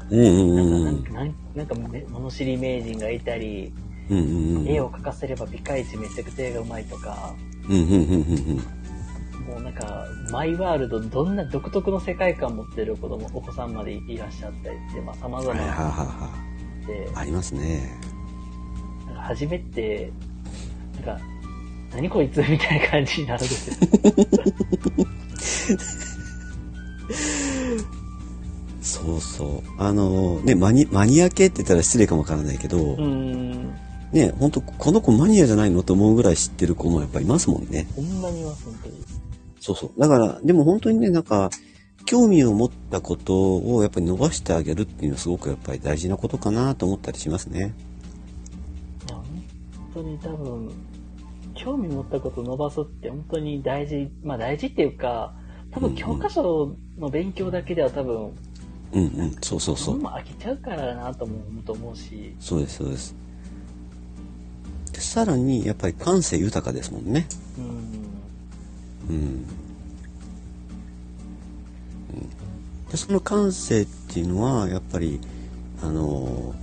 [0.10, 3.74] なうんんかなんかなんかめ物知り名人がいたり、
[4.10, 7.34] うんうんうん絵を描かせればピカイチめちゃくちゃ絵がうまいとか、
[9.48, 15.62] もうなんか、マイワールド、どんな独特の世界観持ってる子供、お子さんまでいらっしゃったりして、まあ様々な
[17.16, 18.00] ありますね。
[19.08, 20.12] なんか初めて、
[20.96, 21.26] なんか、
[21.94, 23.70] 何こいつみたいな感じになるんです
[25.72, 25.78] よ。
[28.82, 29.62] そうそう。
[29.78, 33.74] あのね、マニ、マニア系って言ったら失礼かもわからないけど、うーん。
[34.12, 37.88] ね、本当この子マニアじゃないのと思うぐらい知ってる子もやっぱりいますもんね。
[37.96, 38.96] ほんまにいます、本当に。
[39.60, 40.00] そうそう。
[40.00, 41.50] だから、でも本当にね、なんか、
[42.06, 47.74] 興味を持ったことをやっぱり伸ばしてあげるっていうのはすごくやっぱり大事なことかなと思ったりしますね。
[49.08, 49.26] いや、本
[49.94, 50.72] 当に多分、
[51.64, 55.36] 興味持ったことを伸ばすって本当に大事、まあ大事っていうか、
[55.72, 58.32] 多分教科書の勉強だけでは多分、
[58.94, 59.36] うんうん。
[59.42, 60.00] そうそうそう。
[60.00, 63.16] も飽きちゃうからなとも思うと思うし、そうです、そうです。
[64.92, 67.28] でさらに、やっぱり感性豊かですもんね。
[69.10, 69.16] うん。
[69.16, 69.46] うん。
[72.90, 75.22] でその感性っていうのは、やっぱり、
[75.82, 76.54] あの、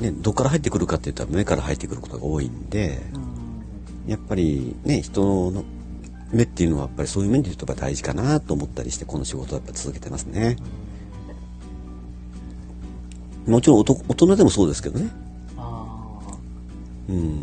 [0.00, 3.27] ね、どっから入ってくるかって言ったら目から入ってくることが多いんで、うん。
[4.08, 5.64] やっぱりね、人の
[6.32, 10.56] 目っていうのはやっぱりそういう面で言うとやっぱ大事かなと思ったりして、この仕事はやっぱ続けてますね。
[13.46, 15.10] もちろん大人でもそうですけどね。
[17.08, 17.40] うん。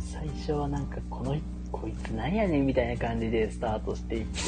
[0.00, 1.36] 最初はなんかこの
[1.72, 4.40] こいつ何やねんみたいな感じでスタートしていって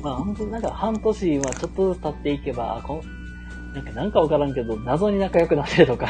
[0.00, 3.02] まあ本当なんか半年はちょっとずつ経っていけばあこ
[3.74, 6.06] なんか、なんかわからんけど、謎に仲良くなってるとか。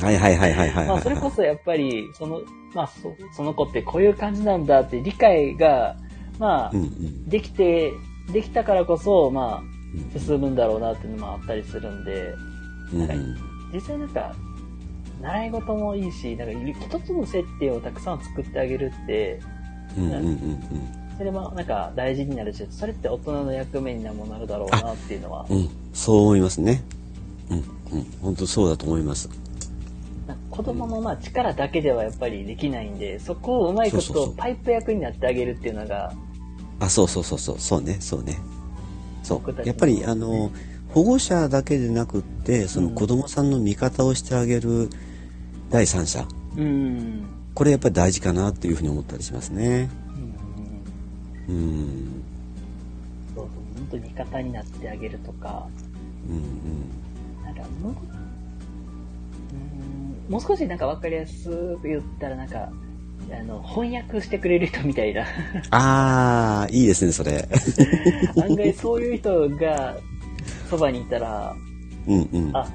[0.00, 2.40] はいはいはいはいはい、まあ、それこそやっぱり、その、
[2.74, 5.96] まあそ、その子ってこういう感じなんだって理解が、
[6.38, 7.28] まあ、うんうん。
[7.28, 7.92] できて、
[8.32, 9.62] できたからこそ、ま
[9.94, 10.10] うん。
[10.16, 12.34] あ、進むんだろうなっていうのもあったりするんで、
[12.92, 13.36] うんうん。
[13.72, 14.34] 実際なんか、
[15.20, 19.40] 習い事もいいし、なんか一つの接点をたくさん作ってあげるって、
[19.96, 20.58] うんうんうんうん。
[21.18, 26.82] それもなんか大事になるし、それって大人の役目にもなるだろうなっていうのは、うん、そう思いますね。
[27.50, 29.28] うん、うん、本当そうだと思います。
[30.50, 36.12] 子供のまあ力だけではやっぱりできないんで、そこをうまいこそうそうそうとパイプ役になってあげるっていうのが、
[36.80, 38.38] あ、そうそうそうそう、そうね、そうね。
[39.22, 39.38] そう。
[39.38, 40.50] 僕たちのやっぱり、あの、
[40.88, 44.90] 保護者だけでなくって、その子供さんの味方をしてあげる
[45.70, 46.26] 第三者。
[46.56, 47.24] うん、
[47.54, 49.90] これやっぱり大事かなっていうふうに思ったりしますね。
[51.48, 52.17] うん、うん、
[53.90, 55.68] そうそう、本当に味方になってあげるとか、
[56.28, 58.28] うん、なんかもう、うん
[60.28, 62.70] もう少しなんか分かりやすく言ったらなんか、
[63.30, 65.22] あの、翻訳してくれる人みたいな。
[65.70, 67.48] ああ、いいですね、それ。
[68.42, 69.96] 案外そういう人が
[70.68, 71.56] そばにいたら、
[72.06, 72.56] うん、うん。
[72.56, 72.66] あ、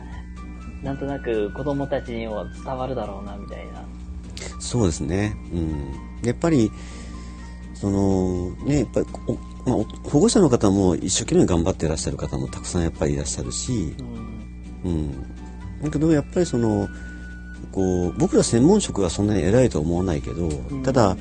[0.84, 3.86] なんとなく子供たちにも伝わるだろうな、みたいな。
[4.60, 5.36] そうですね。
[5.54, 5.94] うん。
[6.24, 6.72] やっぱり、
[7.76, 9.76] その、ね、やっぱり、おまあ、
[10.10, 13.96] 保護者の方も一生懸命頑張ってらっしゃる方もたくさんやっぱりいらっしゃるし
[14.84, 14.92] う、ん。
[14.92, 15.12] うん。
[15.82, 16.88] だけど、やっぱりその、
[17.72, 21.18] こう、僕ら専門職はそんなに偉いとは思わないけど、んただ、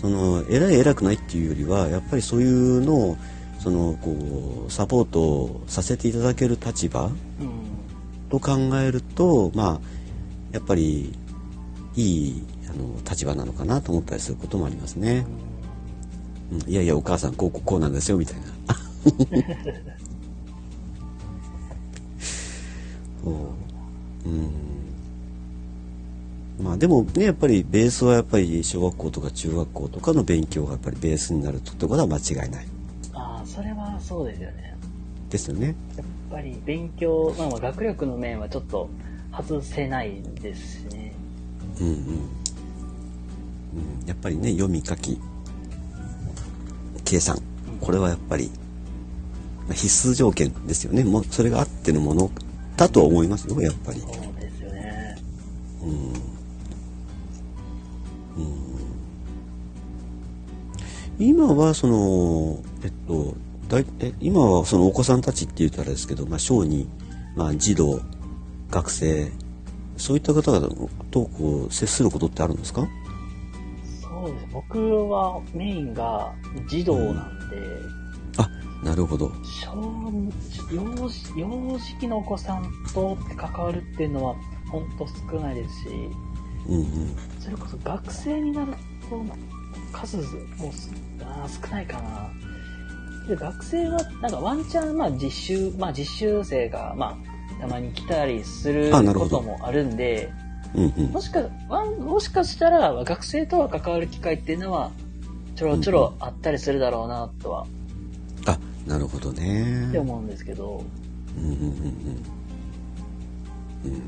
[0.00, 3.16] その、偉い偉くないっていうよりは、やっぱりそういうのを、
[3.58, 7.10] その、こう、サポートさせていただける立場。
[8.30, 9.80] と考えると、まあ、
[10.52, 11.14] やっぱり、
[11.96, 15.26] いい、あの、立場なのかなと思ったりすることもありますね。
[16.50, 18.46] うん、いやいや、お母さん、こう、こうこうなんですよ、みたいな。
[23.22, 24.28] そう。
[24.28, 24.50] うん。
[26.60, 32.66] まあでもね、やっぱりベースはやっぱり小学校とか中学校とかの勉強がやっぱりベースになるってことは間違いない。
[33.12, 34.76] ああ、それはそうですよね。
[35.30, 35.66] ですよね。
[35.96, 38.88] やっぱり勉強、まあまあ学力の面はちょっと
[39.36, 41.14] 外せないですしね。
[41.80, 41.94] うんうん。
[41.94, 41.96] う
[44.04, 45.20] ん、やっぱりね、読み書き、
[47.08, 47.40] 計算。
[47.80, 48.50] これはやっぱり、
[49.66, 51.04] まあ必須条件ですよね。
[51.04, 52.30] もうそれがあってのもの
[52.76, 54.00] だとは思いますよ、やっぱり。
[54.00, 55.16] そうですよね。
[55.82, 56.18] うんうん
[61.20, 63.34] 今はそのえっと
[63.68, 66.86] だいえ今はそのお子さんたちって言ったらですけど、まあ、小児、
[67.34, 68.00] まあ、児童
[68.70, 69.32] 学生
[69.96, 70.68] そういった方々
[71.10, 72.86] とこう接することってあるんですか？
[74.58, 76.34] 僕はメインが
[76.68, 77.56] 児童なんで、
[78.38, 78.50] あ
[78.84, 79.30] なるほど。
[79.44, 79.72] 小
[80.72, 84.34] 幼児幼児期のお子さんと関わるっていうのは
[84.68, 85.88] 本当少ないですし、
[86.68, 87.16] うんうん。
[87.38, 88.72] それこそ学生になる
[89.08, 89.24] と
[89.92, 90.26] 数もう
[91.48, 92.30] 少ないかな。
[93.28, 97.16] で学生はなんかワンチャンまあ実習、まあ実習生がま
[97.58, 100.32] あたまに来たりすることもあるんで、
[100.74, 101.06] うんうん。
[101.12, 101.42] もしか、
[101.98, 104.90] もしかしたら学生とは関わる機会っていうのは
[105.56, 107.66] ちょろちょろあったりするだろうなとは、
[108.46, 109.88] あなるほどね。
[109.88, 110.84] って思うんですけど、
[111.36, 111.68] うんうんうんうん。
[113.84, 114.02] うん。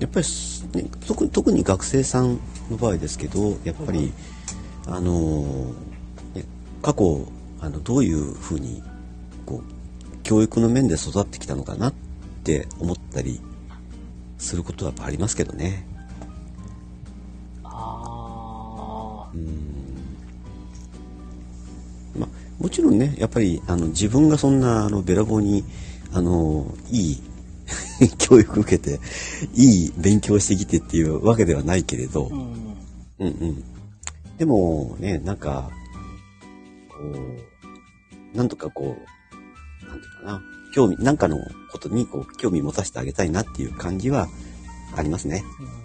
[0.00, 2.38] やっぱりす、ね、特特に学生さん
[2.70, 4.12] の場合ですけどやっぱり、
[4.86, 5.66] あのー
[6.34, 6.44] ね
[6.82, 7.28] 過去
[7.60, 8.82] あのどういうふうに
[9.46, 11.94] こう教育の面で育ってきたのかなっ
[12.42, 13.40] て思ったり
[14.38, 15.86] することはやっぱありますけどね。
[19.34, 19.74] うん
[22.20, 25.64] まあ、もちろんねやっぱりあの自分がそんなあのべらぼうに
[26.12, 27.22] あのいい
[28.18, 29.00] 教育受けて
[29.54, 32.76] いい勉強してきてっていうわけではないけれど、ー、うん、
[33.18, 33.64] うんうん。
[34.38, 35.70] でもね、なんか、
[36.88, 36.96] こ
[38.32, 38.96] う、なんとかこ
[39.82, 40.42] う、なんていうかな、
[40.74, 41.38] 興味、なんかの
[41.70, 44.28] ことにこう、興味持たせてあげたいなっていう感じは
[44.96, 45.44] ありますね。
[45.60, 45.83] うん、うん。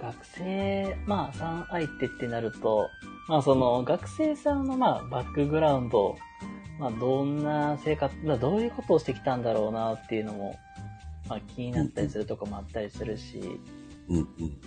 [0.00, 2.88] 学生、まあ、さん相手ってなると、
[3.28, 6.16] まあ、その、学生さんの、まあ、バックグラウンド、
[6.78, 10.58] まあ、どんな生活、まあどういうことをしてきたんだろうなっていうのも、
[11.28, 13.40] まあ、気になったりするとこもあったりするし、
[14.08, 14.60] うんうん。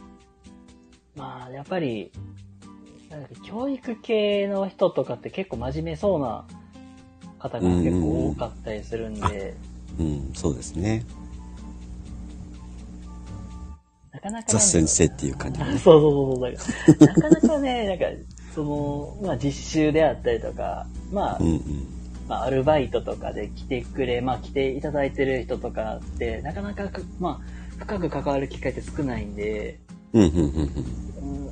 [1.16, 2.12] まあ、やっぱり、
[3.10, 6.46] なんか教育系の人とかって結構真面目そうな
[7.40, 9.56] 方が結構多かったりするんで、
[10.00, 11.06] うん、そうですね。
[14.32, 16.98] かなかザ先生っていう感じあ そうそうそうそう。
[16.98, 18.06] だからなかなかね、 なんか、
[18.56, 21.62] その、まあ実習であったりとか、まあ、うんうん。
[22.28, 29.80] まあアルバイトとかで来てくれ、まあ来ていただいてる人とかって、なかなかく、まあ、深く関わる機会って少ないんで、
[30.14, 30.46] うんうんうんうん。
[30.46, 30.48] う
[31.48, 31.50] ん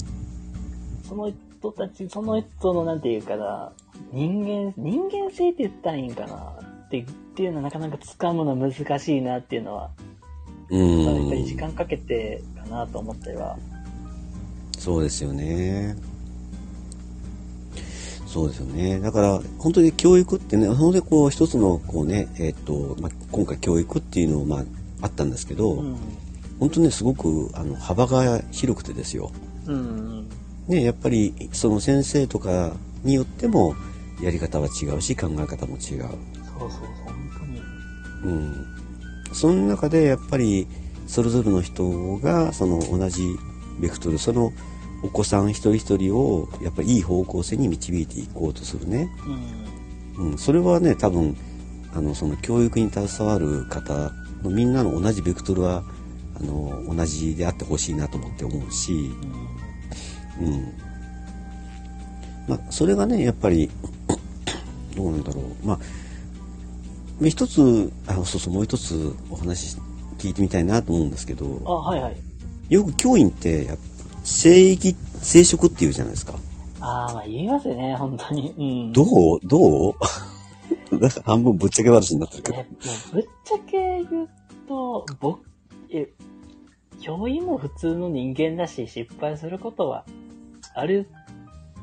[1.08, 3.72] その人たち、その人のなんていうかな、
[4.14, 6.36] 人間、人間性って言ったらいいんかな
[6.86, 7.06] ってっ
[7.36, 9.90] ていうのはなかなか掴むの難しいなっていうのは、
[10.70, 11.58] うやっぱり時ん。
[11.58, 13.58] 間かけてかなと思ったりは。
[14.78, 15.96] そうですよね。
[18.30, 19.00] そうですよね。
[19.00, 24.64] だから、本当に教育ってね、本当にこう、一つの、こうね、えっ、と、まあ、今回教育っていうのを、まあ、
[25.02, 25.98] あったんですけど、うん。
[26.60, 29.32] 本当にね、すごく、あの、幅が広くてですよ。
[29.66, 30.28] うん。
[30.68, 33.76] ね、やっぱり、その先生とかによっても、
[34.22, 35.80] やり方は違うし、考え方も違う。
[35.80, 36.20] そうそうそう、
[37.06, 37.16] 本
[38.22, 38.34] 当に。
[38.36, 38.66] うん。
[39.34, 40.68] その中で、やっぱり、
[41.10, 43.36] それぞれの人が、その同じ
[43.80, 44.54] ベクトル、その
[45.02, 49.10] お子さん一人一人を、やっぱりいい方向性に導いていこうとするね。
[50.18, 50.32] うん。
[50.32, 50.38] うん。
[50.38, 51.36] それはね、多分、
[51.96, 54.12] あの、その教育に携わる方
[54.44, 55.84] のみんなの同じベクトルは、
[56.40, 59.12] あの、同じであってほしいなと思って思うし、
[60.40, 60.48] うん。
[60.48, 60.74] うん。
[62.48, 63.68] まあ、それがね、やっぱり、
[64.96, 65.68] どうなんだろう。
[65.68, 65.80] まあ、
[67.28, 69.76] 一つ、あ、そうそう、もう一つお話
[70.20, 72.18] 聞いてみたいなと思うんですけど、あ、はいはい。
[72.70, 73.84] よく教員って、やっぱ
[74.24, 76.34] 生育、生殖って言うじゃないですか。
[76.82, 78.54] ああ、まあ言いますよね、本当に。
[78.58, 78.94] うん。
[78.94, 79.94] どうどう？
[81.00, 82.58] なんか半分ぶっちゃけ話になってるけど。
[82.60, 82.68] え、も
[83.12, 84.30] うぶっちゃけ言う
[84.68, 85.42] と、僕、
[85.92, 86.10] え、
[87.02, 90.06] 教員も普通の人間だし、失敗することは
[90.76, 91.10] ある、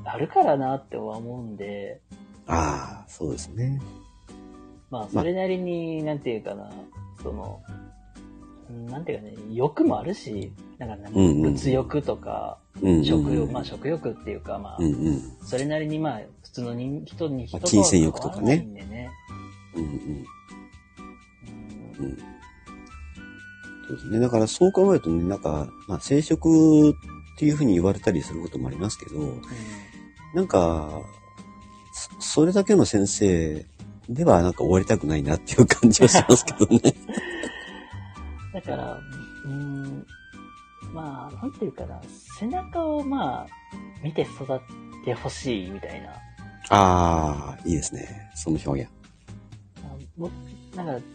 [0.05, 2.01] あるからなっては思うんで、
[2.47, 3.80] ああ、そうですね。
[4.91, 6.70] まあ、それなりに、なんていうかな、
[7.22, 7.86] その、うん
[8.70, 13.04] なんていうかね、欲もあるし、なんかね、うんうん物欲とか、うん。
[13.04, 15.22] 食欲、まあ食欲っていうか、まあ、うんうん。
[15.42, 19.10] それなりにまあ、普通の人人に人とは金銭欲とかね変わらないんでね。
[19.74, 19.90] うんうん。
[21.98, 22.18] うんうん
[23.88, 24.18] そうですね。
[24.18, 26.94] だからそう考えるとね、なんか、まあ、生殖っ
[27.38, 29.40] ていうふうに言われたりすることもありますけど、
[30.34, 31.02] なんか、
[32.20, 33.64] そそれだけの先生
[34.08, 36.80] ではなんか終わりたくないなっていう感じはしますけどね。
[38.57, 38.98] だから、
[39.44, 40.07] うん、
[40.94, 42.00] まあ、なんていうかな、
[42.38, 43.46] 背中をまあ、
[44.02, 44.61] 見て育っ
[45.04, 46.09] てほしいみたいな。
[46.70, 48.30] ああ、いいですね。
[48.34, 48.90] その表現。
[49.84, 50.30] あも
[50.74, 51.07] なんか、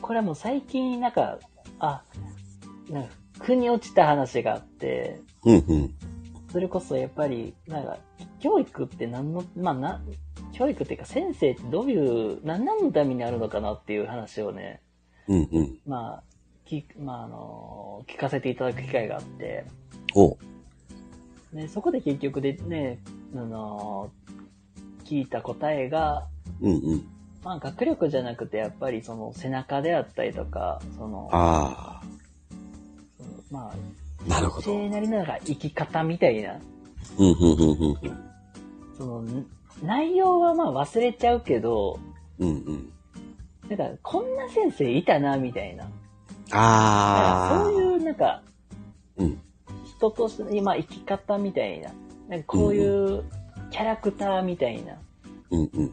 [0.00, 1.38] これはもう最近、なんか、
[1.78, 2.02] あ、
[2.90, 5.94] なんか、腑に落ちた話があって、うんうん。
[6.50, 7.98] それこそやっぱり、なんか、
[8.40, 10.02] 教育って何の、まあな、
[10.52, 14.82] 教育っていうか先生ってどういう、何のためにあるのかなっていう話をね、
[15.28, 15.78] うんうん。
[15.86, 16.22] まあ、
[16.68, 19.64] き、まああの、聞かせていただく機会があって、
[20.14, 20.36] お
[21.52, 22.98] ね、そこで結局でね、
[23.34, 24.10] あの、
[25.04, 26.26] 聞いた答えが、
[26.60, 27.08] うんうん。
[27.42, 32.02] まあ学力じゃなくてやっぱりその背中であったりとか、その、あ
[33.16, 33.72] そのまあ、
[34.26, 34.88] あ、なるほど。
[34.88, 36.60] なりのなんか生き方みたいな、
[37.18, 38.18] うんうんうんうん
[38.96, 39.46] その、ん
[39.82, 42.00] 内容はまあ忘れちゃうけど、
[42.38, 42.48] うん。
[42.48, 42.92] うんうん。
[43.68, 45.88] なんか、こんな先生いたな、みたいな。
[46.52, 47.64] ああ。
[47.64, 48.42] そういう、なんか、
[49.16, 49.40] うん。
[49.84, 51.90] 人として、今、生き方みたいな。
[52.28, 53.24] なんかこういう
[53.70, 54.94] キャラクターみたいな。
[55.50, 55.92] うんうん。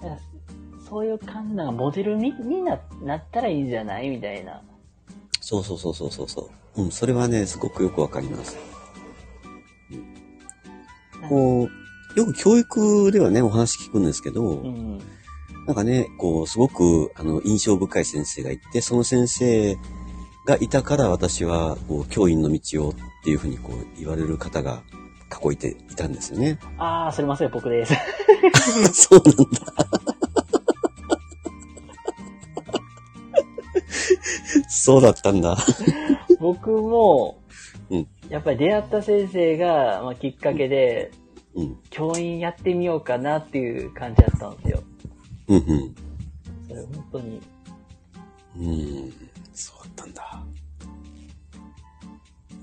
[0.00, 0.22] なんか
[0.88, 4.62] そういう感じ、なモデルににななったらいいんじゃないみたいな。
[5.40, 6.82] そうそうそうそうそうそう。
[6.82, 8.56] うん、それはね、すごくよくわかります。
[11.28, 15.00] こう、よく教育ではね、お話聞くんですけど、うん。
[15.66, 19.76] なんかね、こう、すごく、あの、印象深い先生がいて、その先生
[20.44, 22.94] がいたから私は、こう、教員の道をっ
[23.24, 24.82] ていうふうにこう、言われる方が
[25.28, 26.60] 過去いていたんですよね。
[26.78, 27.94] あー、すいません、僕です。
[28.92, 29.42] そうなんだ。
[34.68, 35.56] そうだったんだ。
[36.38, 37.42] 僕も、
[37.90, 41.12] うんやっぱり出会った先生が、まあ、きっかけで、
[41.54, 41.78] うん。
[41.90, 44.82] 教員やってみようかなっていう感じだったんですよ。
[45.48, 45.94] うんうん。
[46.68, 47.40] それ本当に。
[48.58, 49.12] うん、
[49.52, 50.42] そうだったんだ。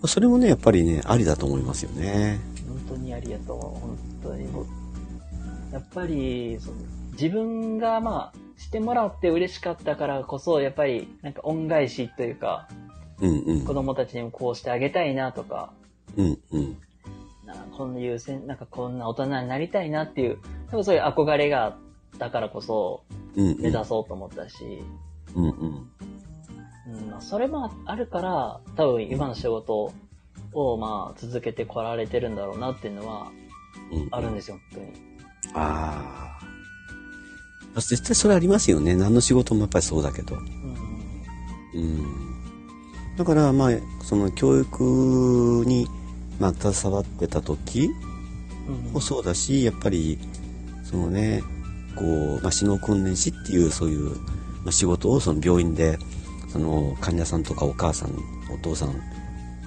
[0.06, 2.40] それもね、やっぱりね、ありだと思いますよね。
[2.68, 3.58] 本当にありがとう。
[3.58, 4.66] 本当にもう。
[5.72, 6.78] やっぱり、その
[7.14, 12.68] 自分がまあ、してもらって嬉しかったからこそ、やっぱり、なんか恩返しというか、
[13.22, 13.74] うんうん子。
[13.74, 15.72] 供たちにもこうしてあげたいなとか、
[16.18, 16.78] うんうん。
[17.46, 21.76] なこんな優先、なんかこんな大人になりたいなっていう、多分そういう憧れがあっ
[22.18, 23.04] たからこそ、
[23.36, 23.62] うんうん。
[23.62, 24.56] 目指そうと思ったし、
[25.36, 25.52] うんうん。
[26.88, 29.94] うん、まあそれもあるから、多分今の仕事
[30.54, 33.32] を、まあ、続けてこられてるんだろうなっていうのは、
[33.92, 34.08] うん。
[34.12, 35.56] あるんですよ、本当に。
[35.56, 36.38] あ
[37.76, 37.82] あ。
[37.82, 38.96] 絶対それありますよね。
[38.96, 40.36] 何の仕事もやっぱりそうだけど。
[40.36, 41.82] うん。
[41.82, 42.34] うん。
[43.18, 43.72] だから、まあ、
[44.04, 45.88] その教育に、
[46.40, 47.90] まあ、携わってた時
[48.68, 50.20] うんもそうだし、やっぱり、
[50.84, 51.42] そのね、
[51.96, 54.16] こう、まあ、死の訓練士っていう、そういう、
[54.64, 55.98] まあ、仕事をその病院で、
[56.50, 58.12] その患者さんとかお母さん、
[58.54, 59.02] お父さん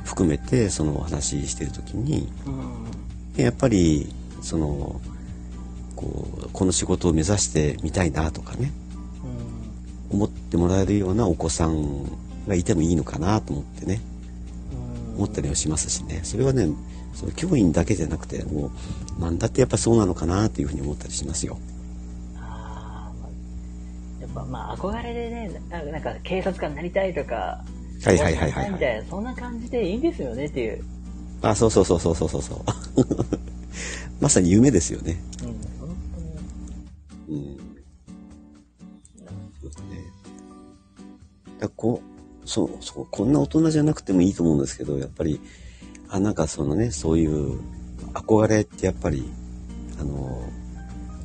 [0.04, 3.34] 含めて、そのお話ししてる時に、うん。
[3.34, 5.00] でやっぱり、その、
[5.96, 8.70] こう、この仕事を目指してみたいなとかね、
[10.10, 10.16] うん。
[10.16, 12.04] 思ってもらえるようなお子さん
[12.46, 14.00] がいてもいいのかなと思ってね、
[14.72, 15.16] うん。
[15.16, 16.20] 思ったりはしますしね。
[16.22, 16.68] それはね、
[17.14, 18.70] その教員だけじゃなくて、も
[19.18, 21.58] う、なんだってやっぱそうなのかなっていうふうに思ったりしますよ。
[24.36, 27.64] ぱまあ憧れでね、ななんか警察官になりたいとか、
[28.04, 28.72] はいはいはいはい、はい。
[28.72, 30.84] みたいな、そんな感じでいいんですよねっていう。
[31.42, 32.58] あ、そうそうそうそうそうそうそう。
[34.20, 35.16] まさに夢ですよね。
[35.42, 35.46] うん、
[35.78, 35.96] 本
[37.28, 37.56] うん。
[39.60, 40.04] そうですね。
[41.58, 42.00] だこ
[42.44, 45.40] う、そう、そう、こんな大人じゃなくてもいいと思うんですけど、やっぱり、
[46.08, 47.58] あ、なんかそのね、そういう
[48.14, 49.24] 憧れってやっぱり、
[50.00, 50.42] あの、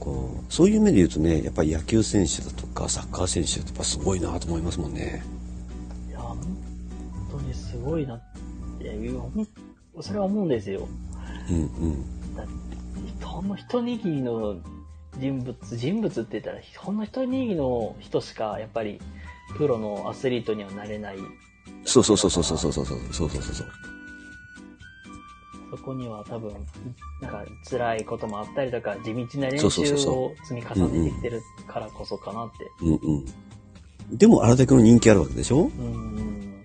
[0.01, 5.23] こう、そういう目で言うとね、やっぱり野球選手だとかサッカー選手ってやっぱすごいなと思いますもんね。
[6.09, 6.39] いや、本
[7.31, 8.21] 当にすごいなっ
[8.79, 10.87] ていそれは思うんですよ。
[11.49, 12.35] うんうん。
[12.35, 12.45] だっ
[13.19, 14.55] てほんの一握りの
[15.19, 18.99] 人物、人物って言ったら、ほんの一握りの人しか、やっぱり、
[19.55, 21.17] プロのアスリートにはなれない。
[21.85, 23.67] そうそうそうそうそうそうそうそうそうそう
[25.71, 26.51] そこには多分、
[27.21, 29.65] なんか辛いこともあったりとか、地道な練習
[30.09, 32.69] を積み重ねてきてるからこそかなって。
[32.81, 34.17] うんうん。
[34.17, 35.61] でもあれだけの人気あるわけでしょ？
[35.63, 36.63] うん。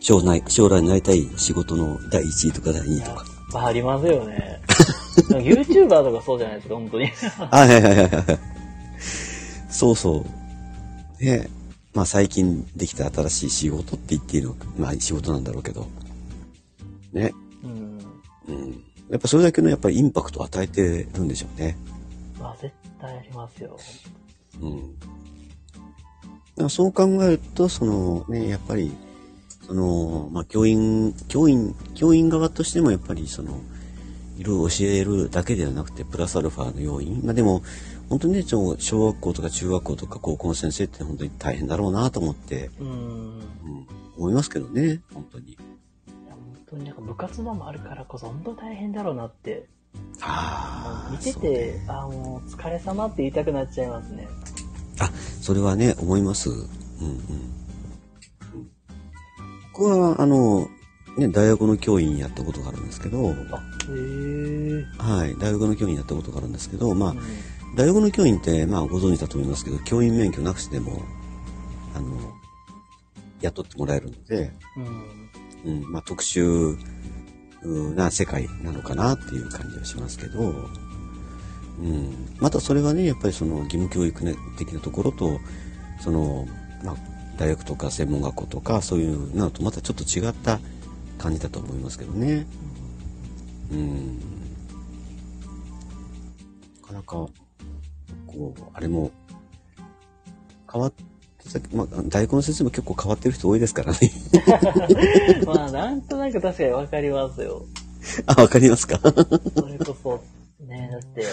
[0.00, 3.22] 将来、将来になりたい仕事の第1位とか第2位とやか。
[3.22, 4.60] っぱありますよね。
[5.30, 7.06] なんか YouTuber とかそうじゃないですか、本当に。
[7.50, 8.38] はいはいはいはいはい。
[9.70, 10.24] そうそ
[11.20, 11.24] う。
[11.24, 11.48] ね
[11.94, 15.86] まあ最近できた新しい仕事って言っていいのまあ仕事なんだろうけど。
[17.12, 17.32] ね。
[18.48, 18.54] うん。
[18.54, 18.84] うん。
[19.10, 21.76] やっぱそれだけのやっぱりインパクトを与えてるんでしょうね。
[22.38, 23.78] まあ絶対ありますよ。
[24.60, 24.98] うん。
[24.98, 25.04] だ
[26.56, 28.92] からそう考えると、そのね、やっぱり、
[29.66, 33.60] その、まあ教員、教員、教員側としてもやっぱりその、
[34.36, 37.22] いろいろ教えるだけではなくて、プラスアルファの要因。
[37.24, 37.62] まあでも、
[38.08, 42.88] 本当にね、小学校とか中学校とか高校の先生って本当に大変だろうなと思って、うん。
[42.88, 43.42] うん、
[44.16, 45.58] 思いますけどね、本当に。
[46.70, 49.66] 当になんか部活動もあるからこそ本当大変だろうなって。
[50.20, 51.12] ああ。
[51.12, 54.28] 見てそうねて、ああ、もう疲れ様って言いたくなっちゃいますね。
[55.00, 55.10] あ、
[55.40, 56.50] それはね、思います。
[56.50, 56.68] うんうん。
[59.72, 60.68] 僕は、あの、
[61.16, 64.84] ね、大学の教員やったことがあるんですけど、あ、へえ。
[64.98, 67.18] はい、大学の教員やったことがあるんですけど、まあ、うん
[67.74, 71.02] 大学の教員って、まあ、ご存知だと思いますけど、教員免許なくしても、
[71.94, 72.16] あの、
[73.40, 75.17] 雇ってもらえるので、うん。
[75.64, 76.78] うん、まあ、特殊
[77.94, 80.54] な世界なのかなっていう感じはしますけど、
[81.80, 85.38] うん、またそれはね、やっぱりその義務教育的なところと、
[86.00, 86.46] その、
[86.82, 86.96] まあ、
[87.36, 90.60] 大学とか専門学校とか、そういうなのとまたちょっと違った
[91.18, 92.46] 感じだと思いますけどね。
[93.72, 94.18] うん。
[96.82, 97.30] なかなか、こ
[98.36, 99.10] う、あれも、
[100.70, 101.04] 変わって
[101.48, 103.98] さ、まあ、大学の先生も結構変わってる人多いですからね。
[105.46, 107.64] まあ、なんとなく確かにわかりますよ。
[108.26, 108.98] あ、わかりますか？
[108.98, 110.22] それこそ、
[110.66, 111.24] ね、だって、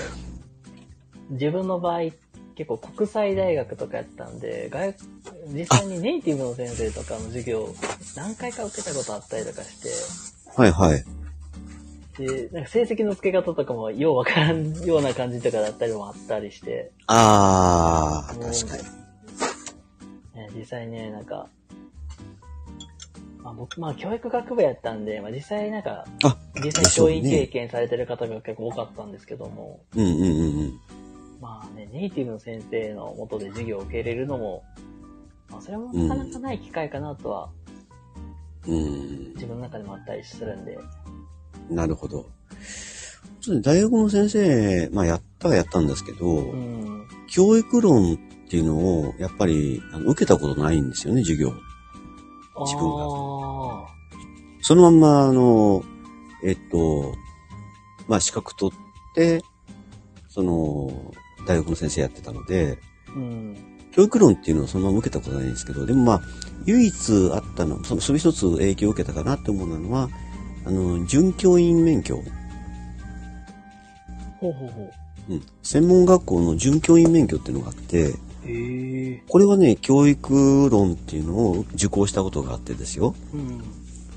[1.30, 2.00] 自分の場合、
[2.56, 4.96] 結構国際大学とかやったんで、外
[5.54, 7.74] 実際にネイティブの先生とかの授業、
[8.16, 9.90] 何回か受けたことあったりとかして、
[10.56, 11.04] はいはい。
[12.18, 18.84] で、なんか成績の付け方とかもようわからんような感じとかだったりもあったりして、あー、もう確かに。
[20.56, 21.48] ね、実際ね、なんか、
[23.44, 30.80] まあ僕、まあ教育学部やったんで、まあ実際なんか、あ、実際教員経験されてる方が結構多かったんですけども、うんうんうんうん。
[31.42, 34.64] まあね、ネイティブの先生のもとで授業を受け入れるのも、
[35.50, 37.50] まあそれもなかなかない機会かなとは、
[38.68, 40.80] うん、自分の中でもあったりするんで、
[41.70, 42.26] なるほど。
[43.62, 47.08] 大学の先生、まあやったはやったんですけど、うん。
[47.28, 51.52] 教育論っていうのを、やっぱり、あの受けたことないんですよね、授業。
[52.64, 53.88] 自分があ
[54.62, 55.84] そのまんま、あの、
[56.44, 57.14] えっと、
[58.08, 59.42] まあ資格取って、
[60.30, 61.14] その、
[61.48, 63.58] 大学の先生やってたので、ーうん。
[63.92, 66.22] 教育論っていうのはそのまま受けたことないんですけど、でもまあ、
[66.66, 70.10] 唯一あったの、その、それ一つ影響を受けたかなって思うのは、
[70.66, 72.18] あの、准教員免許。
[74.40, 74.92] ほうほうほ
[75.30, 75.34] う。
[75.34, 75.42] うん。
[75.64, 78.14] 専門学校の准教員免許っていうのがあって。
[79.28, 83.16] これはね、教育論っていうのを受講したことがあってですよ。
[83.34, 83.64] うん。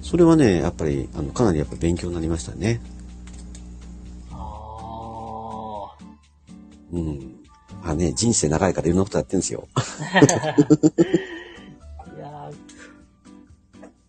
[0.02, 2.80] それはね、やっぱり、あの、かなりやっぱ勉強になりましたね。
[4.30, 6.04] ああ。
[6.92, 7.38] うん。
[7.82, 9.66] あね、人生長いからいろんなことやってるんですよ。
[12.16, 12.54] いやー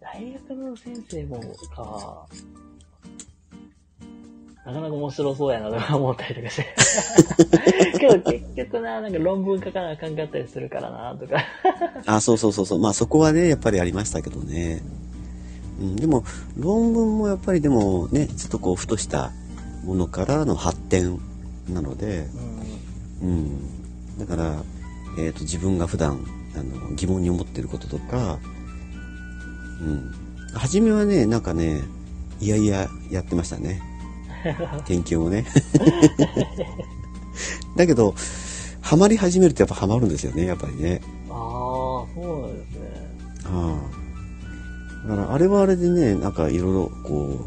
[0.01, 1.39] 大学の先生も
[1.73, 2.27] か、
[4.65, 6.75] なかなか面白そうやなとか思ったりとかして。
[7.99, 11.43] けど結局な、なんか論文書かなあかんかったりするからなとか。
[12.05, 12.79] あ、そうそうそうそう。
[12.79, 14.81] まあそこはね、やっぱりありましたけどね。
[15.79, 16.23] うん、でも、
[16.57, 19.31] 論文もやっぱりでもね、ちょっとこう、ふとした
[19.83, 21.19] ものからの発展
[21.69, 22.27] なので、
[23.21, 23.29] うん。
[23.29, 24.19] うん。
[24.19, 24.63] だから、
[25.17, 28.39] えっ、と、自分が普段、あの、疑問に思ってることとか、
[29.81, 30.11] うん。
[30.53, 31.83] 初めはね、なんかね、
[32.41, 33.81] いやいややってましたね。
[34.85, 35.45] 研究もね。
[37.75, 38.15] だけど、
[38.89, 40.99] ハマり始めるとやっぱハマるんですよね、やっぱりね。
[41.29, 42.89] ああ、そうなんですね。
[43.45, 43.79] あ
[45.05, 45.07] あ。
[45.07, 47.45] だから、あれはあれでね、なんかいろいろ、こ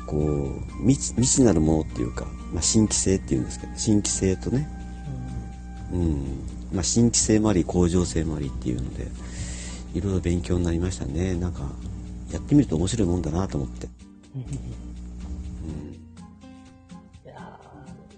[0.00, 4.68] う、こう、未知、未知なるものっていうか、まあ、新規性っていうんですけど、新規性とね、
[5.92, 6.24] うん。
[6.72, 9.06] まあ、新規性もあり、向上性もありっていうので、
[9.94, 11.36] いろいろ勉強になりましたね。
[11.36, 11.60] なんか、
[12.32, 13.86] やってみると面白いもんだなと思って。
[14.34, 14.40] うん。
[14.40, 14.48] うん。
[17.24, 17.60] いや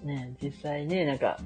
[0.02, 1.38] ーね、実際ね、なんか、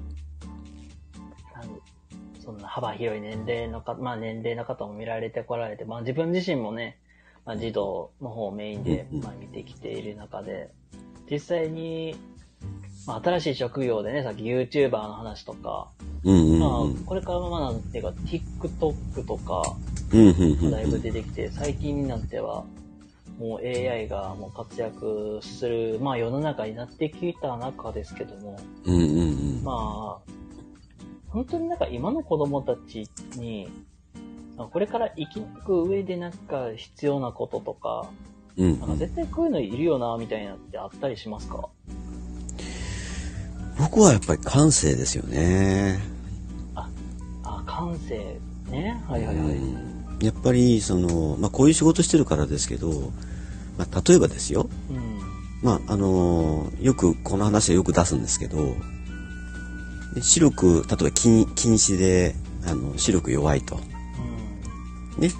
[2.49, 6.97] そんな幅広い年齢のか、まあ年齢の方も見られてこられて、まあ自分自身もね、
[7.45, 10.71] まあ児童の方をメインで、まあ見てきている中で、
[11.29, 12.15] 実際に、
[13.05, 15.89] まあ新しい職業でね、さっき YouTuber の話とか、
[16.23, 16.59] うんうんうん。
[16.59, 16.69] まあ
[17.05, 19.61] これからまあなんていうか TikTok とか。
[20.09, 22.63] だいぶ出てきて、最近になっては、
[23.37, 29.23] もう AI がもう活躍する、まあ世の中になってきた中ですけども、うんうんう
[29.61, 29.63] ん。
[29.63, 30.31] まあ、
[31.31, 33.69] 本当になんか今の子供たちに、
[34.57, 38.09] まあこれから生き抜く上でなんか必要なこととか、
[38.57, 41.69] うんうんなんか絶対こういうのいるよな、みたいなってあったりしますか？
[43.77, 45.99] 僕はやっぱり感性ですよね。
[46.75, 49.01] あ、感性ね。
[49.07, 49.47] はいはいはい。
[49.55, 49.89] うん
[50.21, 53.13] やっぱりその、まあ、こういう仕事してるからですけど、
[53.77, 55.21] まあ、例えばですよ、うん。
[55.63, 58.75] まああのよくこの話はよく出すんですけど
[60.13, 62.35] で視力例えば近近視で
[62.65, 63.79] あの視力弱いと
[65.17, 65.31] ね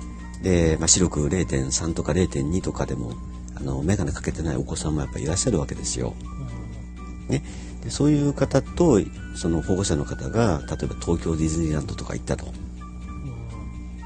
[0.41, 3.13] で、まあ、視力0.3とか0.2とかでも
[3.55, 6.13] あの眼鏡かけてないお子さんもやっぱりいらっしゃるわけですよ。
[7.27, 7.35] うん。
[7.35, 7.43] ね、
[7.83, 9.01] でそういう方と
[9.35, 12.45] その保護者の方が例えば東京ディズニーランドとか行ったと。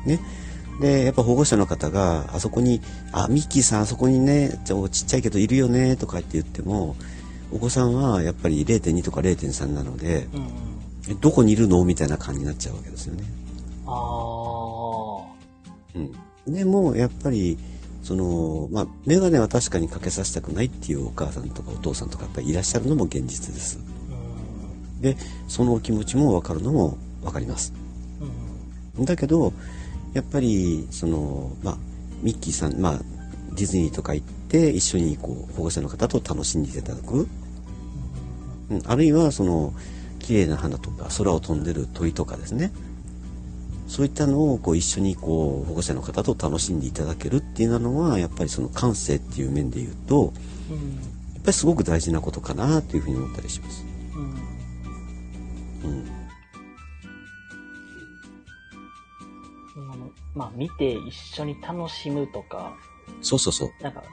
[0.06, 0.10] うん。
[0.10, 0.20] ね。
[0.80, 6.96] で、やっぱ保護者の方が、あそこに、あ、ミッキーさんあそこにね、ちょちっちゃいけどいるよね、とかって言っても、
[7.54, 11.20] お子さんはやっぱり0.2とか0.3なので、うん。
[11.20, 13.24] どこにいるのみたいな感じになっちゃうわけですよね。
[13.86, 15.24] ああ。
[15.96, 16.54] うん。
[16.54, 17.58] でも、やっぱり、
[18.02, 23.80] その、まあ、メガネは確かにかけさせたくないっていうお母さんとかお父さんとかやっぱりいらっしゃるのも現実です。
[24.96, 25.02] うん。
[25.02, 25.16] で、
[25.48, 27.74] そのお気持ちもわかるのもわかります。
[28.98, 29.06] うん。
[29.06, 29.54] だけど、
[30.14, 31.78] やっぱり、その、まあ、
[32.22, 33.00] ミッキーさん、まあ、
[33.56, 37.28] ディズニーとか行って、一緒にこう、保護者の方と楽しんでいただく。
[38.70, 39.74] うん、あるいは、その、
[40.20, 42.72] 綺麗な花とか、空を飛んでる鳥とかですね。
[43.88, 50.34] そういったのを、こう、一緒に、こう、保護者の方と楽しんでいただけるっていうのは、やっぱりその感性っていう面で言うと、
[50.72, 50.96] うん。
[51.34, 53.86] やっぱりすごく大事なことかな、というふうに思ったりします。
[54.16, 55.92] うん。
[55.92, 56.06] うん。
[59.76, 62.76] あのまあ、見て一緒に楽しむとか、
[63.22, 63.72] そうそうそう。
[63.84, 64.04] なんか、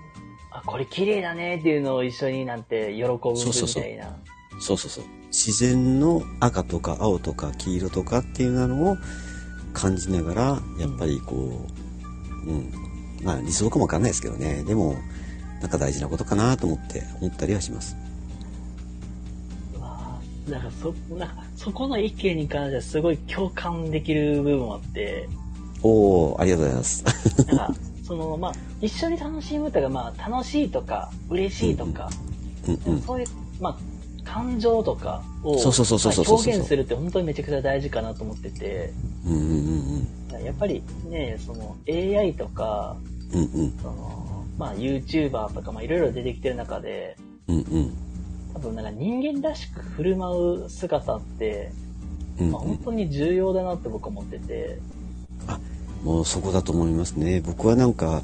[0.52, 3.42] あ、これ綺麗だねっていうのを一緒になんて喜ぶみたいな。
[3.42, 3.84] そうそうそう
[4.60, 5.04] そうそうそう。
[5.28, 8.96] 自然の赤とか青とか黄色とかっていうのを
[9.72, 10.42] 感じながら、
[10.78, 11.66] やっぱりこ
[12.46, 12.72] う、うん。
[13.22, 14.62] まあ理想かもわかんないですけどね。
[14.64, 14.96] でも、
[15.60, 17.96] なんか大事なことかなと思って思ったりはします。
[19.76, 25.28] うわぁなんかそ、なんかそこの意見に関してはすごい共感できる部分もあって、
[25.82, 27.04] おー、ありがとうございます。
[27.46, 27.74] なんか、
[28.06, 32.10] その、まあ、一緒に楽しむとか、まあ、楽しいとか、嬉しいとか、
[32.66, 33.02] うんうん。
[33.02, 33.26] そういう、
[33.60, 33.78] まあ、
[34.32, 38.92] 感情とかを表現するって本当にめちゃくちゃ大事かなと思ってて、
[39.26, 42.96] うんうんうんやっぱりね、その AI とか、
[43.32, 43.42] うん。
[43.42, 43.78] うんうん。
[43.78, 47.16] その、まあ YouTuber とか、まあいろいろ出てきてる中で、
[47.46, 47.96] うんうん。
[48.54, 51.72] 多分なんか人間らしく振る舞う姿って、
[52.40, 54.78] うんまあ、本当に重要だなって僕は思ってて、
[56.02, 57.42] もうそこだと思いますね。
[57.44, 58.22] 僕はなんか、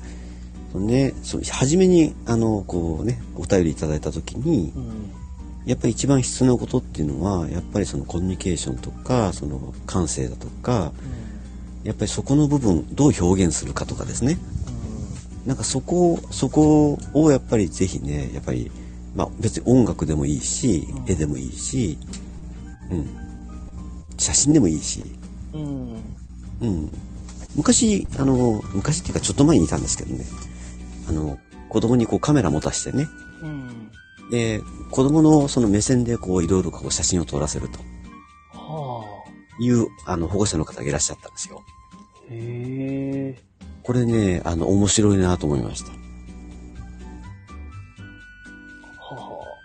[0.74, 5.12] ね、その初めに、あの、こうね、お便りいただいた時に、うん。
[5.66, 10.92] やっぱり一番必要なことっていうのは、やっぱりそのコミュニケーションとか、その感性だとか、
[11.82, 14.38] やっぱりそこの部分、どう表現するかとかですね。
[15.44, 18.70] なんかそこを、そこをやっぱりぜひね、やっぱり、
[19.16, 21.98] まあ別に音楽でもいいしう、ん絵でもいいし、
[22.90, 23.08] うん。
[24.18, 25.02] 写真でもいいし、
[25.52, 25.62] うん。
[25.62, 26.00] うん。
[26.60, 26.90] うん。
[27.56, 30.24] 昔、あの、昔っていうかちょっと前にいたんですけどね、
[31.08, 31.38] あの、
[31.68, 33.08] 子供にこうカメラ持たしてね、
[33.42, 33.86] うん。
[34.31, 37.79] で、子供のその目線でこういろいろこう写真を撮らせると
[38.53, 39.05] は
[39.59, 41.62] いう、あの、保護者の方がいらっしゃったんですよ。
[41.64, 41.72] あ。
[42.31, 43.43] へえ。
[43.83, 45.91] これね、あの、面白いなと思いました。
[48.99, 49.59] は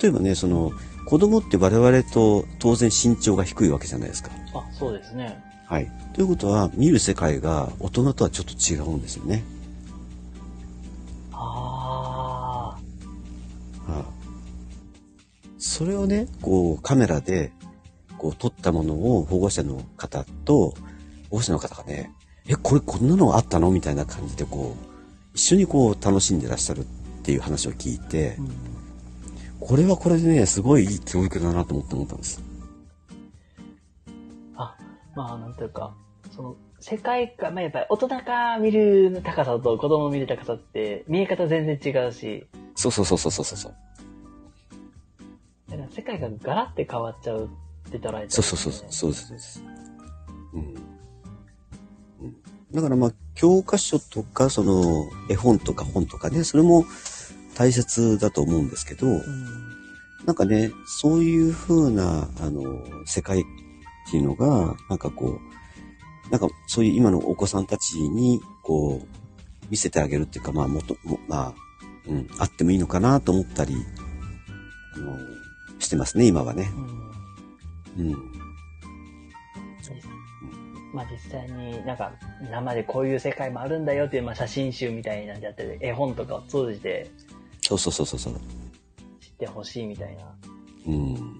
[0.00, 0.72] 例えばね、その、
[1.06, 4.30] 子供って我々と当然身長が低いわけじゃないですか。
[4.54, 4.58] あ。
[4.60, 5.42] あ、そうですね。
[5.66, 5.90] はい。
[6.14, 9.44] ということは、見る世界が大人とはちょっと違うんですよね。
[15.66, 17.50] それをね、こう、カメラで、
[18.18, 20.74] こう、撮ったものを保護者の方と、
[21.30, 22.12] 保護者の方がね、
[22.46, 23.70] え、これこんなのあったの？
[23.70, 24.86] みたいな感じで、こう、
[25.32, 26.84] 一緒にこう、楽しんでらっしゃるっ
[27.22, 28.50] ていう話を聞いてう、ん。
[29.58, 32.42] これはこれでね、すごいいい教育だなと思って思ったんです。
[34.56, 34.76] あ、
[35.16, 35.94] まあ、なんというか、
[36.36, 43.74] その、世界観、まあ、やっぱり大人が見る高さと子供見る高さって見え方全然違うし、そうそうそうそうそうそう。
[45.76, 47.50] だから世界がガラって変わっちゃう
[47.88, 49.64] って捉えて、そうそうそうそう、そうですそうです。
[50.54, 50.60] うん。
[50.60, 52.36] うん
[52.72, 56.84] だからまあ、教科書とか、その、絵本とか本とかね、それも
[57.54, 59.22] 大切だと思うんですけど、うん。
[60.26, 63.44] なんかね、そういう風な、あの、世界っ
[64.10, 65.38] ていうのが、なんかこ
[66.28, 71.54] う、なんかそういう今のお子さんたちに、こう、見せてあげるっていうか、まあ、もと、もまあ、
[72.08, 73.74] うん、あってもいいのかなと思ったり、
[74.94, 75.33] あの、
[75.78, 76.70] してますね、今はね。
[77.98, 78.06] うん。
[78.06, 78.34] うん。
[80.92, 82.12] まあ実際になんか
[82.52, 87.10] 生でこういう世界もあるんだよっていう、まあ、写真集みたいになっちゃって絵本とかを通じて
[87.64, 88.34] そうそうそうそうそう。
[89.20, 90.22] 知ってほしいみたいな。
[90.86, 91.38] うん。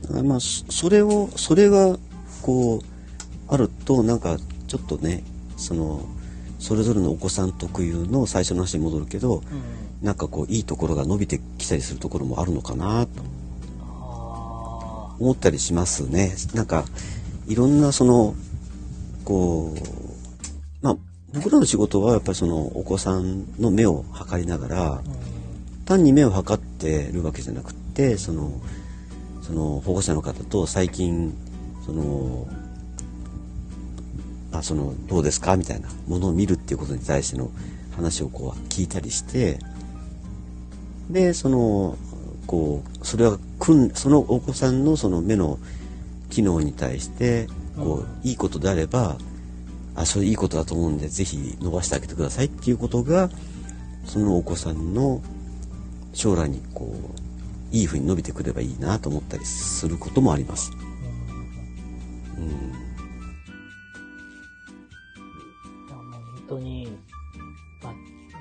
[0.00, 1.98] だからまあ、そそれを、それが、
[2.40, 2.80] こう、
[3.48, 5.22] あると、なんか、ちょっとね、
[5.58, 6.08] その、
[6.58, 9.42] それぞれのお子さん特有の最初の話に戻るけど、うん。
[10.04, 13.10] なんかこう、いいところが伸びてきたりするところもあるのかな、と
[13.80, 16.36] あ思ったりしますね。
[16.54, 16.84] なんか、
[17.48, 18.36] いろんなその、
[19.24, 19.78] こう、
[20.80, 20.96] まあ、
[21.32, 25.02] 僕らの仕事はやっぱりそのお子さんの目を測りながら。
[25.86, 28.58] 単に目を測ってるわけじゃなくってその
[29.42, 31.34] その保護者の方と最近
[31.84, 32.48] その
[34.50, 35.58] あそのどうですか？
[35.58, 37.50] みたいなものを見るっていうことに対しての
[37.94, 39.58] 話をこう聞いたりして
[41.10, 41.96] でその
[42.46, 43.38] こうそれは
[43.94, 45.58] そのお子さんのその目の
[46.30, 49.16] 機能に対してこういいことであれば
[49.94, 53.30] あそれいいことだと思うんでぜひ伸ばしてあげてくださいっていうことが
[54.04, 55.22] そのお子さんの
[56.12, 56.94] 将来にこ
[57.72, 60.70] ういい風に伸びてくればいいなと思ったりすることもあります。
[62.38, 62.48] うん、
[65.88, 67.03] 本当に、まあ、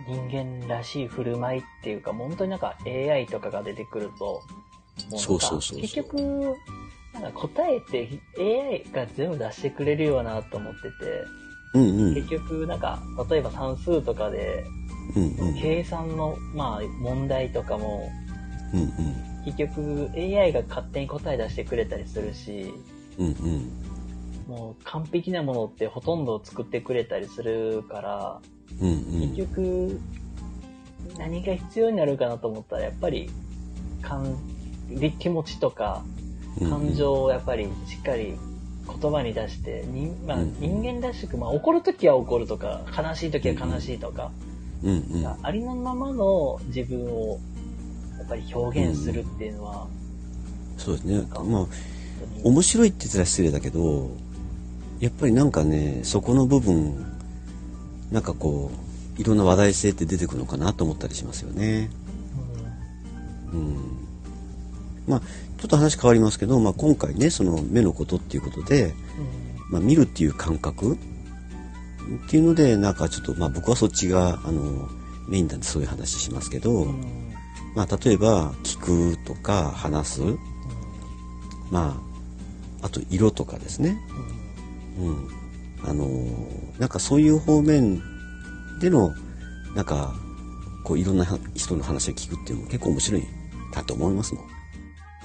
[0.08, 4.42] 人間らしい振る舞いっていうか、もう本当になんか AI とかが出てくると、
[5.10, 5.82] もそうそうそうそう。
[5.82, 6.56] 結局、
[7.14, 10.90] なんか答えって AI が全部出してくれるようなと思ってて、
[11.74, 12.16] うんうん。
[12.16, 14.64] 結局なんか、例えば算数とかで、
[15.16, 15.54] うんうん。
[15.56, 18.10] 計算の、まあ、問題とかも、
[18.74, 22.74] うん結局 AI が勝手に答え出してくれたりするし、
[23.18, 23.84] うんうん。
[24.48, 28.42] もう完璧なものってほとんど作ってくれたりするから、
[28.82, 30.00] うんうん結局、
[31.18, 33.30] 何が必要になるかなと思ったら、やっぱり、
[34.02, 34.38] 感、
[35.20, 38.36] 気持ちとか、うん感情をやっぱりしっかり
[39.02, 44.32] 言葉に出して、人まあ、うん人間らしく、まあ、怒るときは怒るとか、悲しいときは悲しいとか、
[44.84, 45.28] うんうん。
[45.42, 47.40] ありのままの自分を、
[48.20, 49.88] やっぱり表現するっていうのは、
[50.78, 51.26] そうですね。
[51.32, 51.68] まあ
[52.44, 54.12] 面白いって言ったら失礼だけど
[55.00, 57.13] やっぱりなんかねそこの部分
[58.14, 58.72] なんかこ
[59.18, 61.90] ういろんな話題性って出てくるのかなと思ったりしますよね。
[63.52, 63.76] うん。
[65.08, 68.94] まあちょっと話変わりますけど、まあ、今回ねその目のことっていうことで、うん。
[69.74, 70.98] まあ、見るっていう感覚っ
[72.30, 74.88] ていうのでなんかちょっと、まあ、僕はそっちがあの
[75.28, 76.86] メインなんでそういう話しますけど、
[77.76, 80.22] まあ、例えば聞くとか話す、
[81.72, 82.00] ま
[82.82, 83.98] あ、あと色とかですね、
[85.00, 85.28] うん、
[85.86, 86.08] あの
[86.80, 88.02] なんかそういう方面
[88.80, 89.14] での、
[89.76, 90.14] なんか、
[90.84, 91.26] こういろんな
[91.56, 93.24] 人の話を聞くっていうのも結構面白い
[93.74, 94.46] なと思いますもん。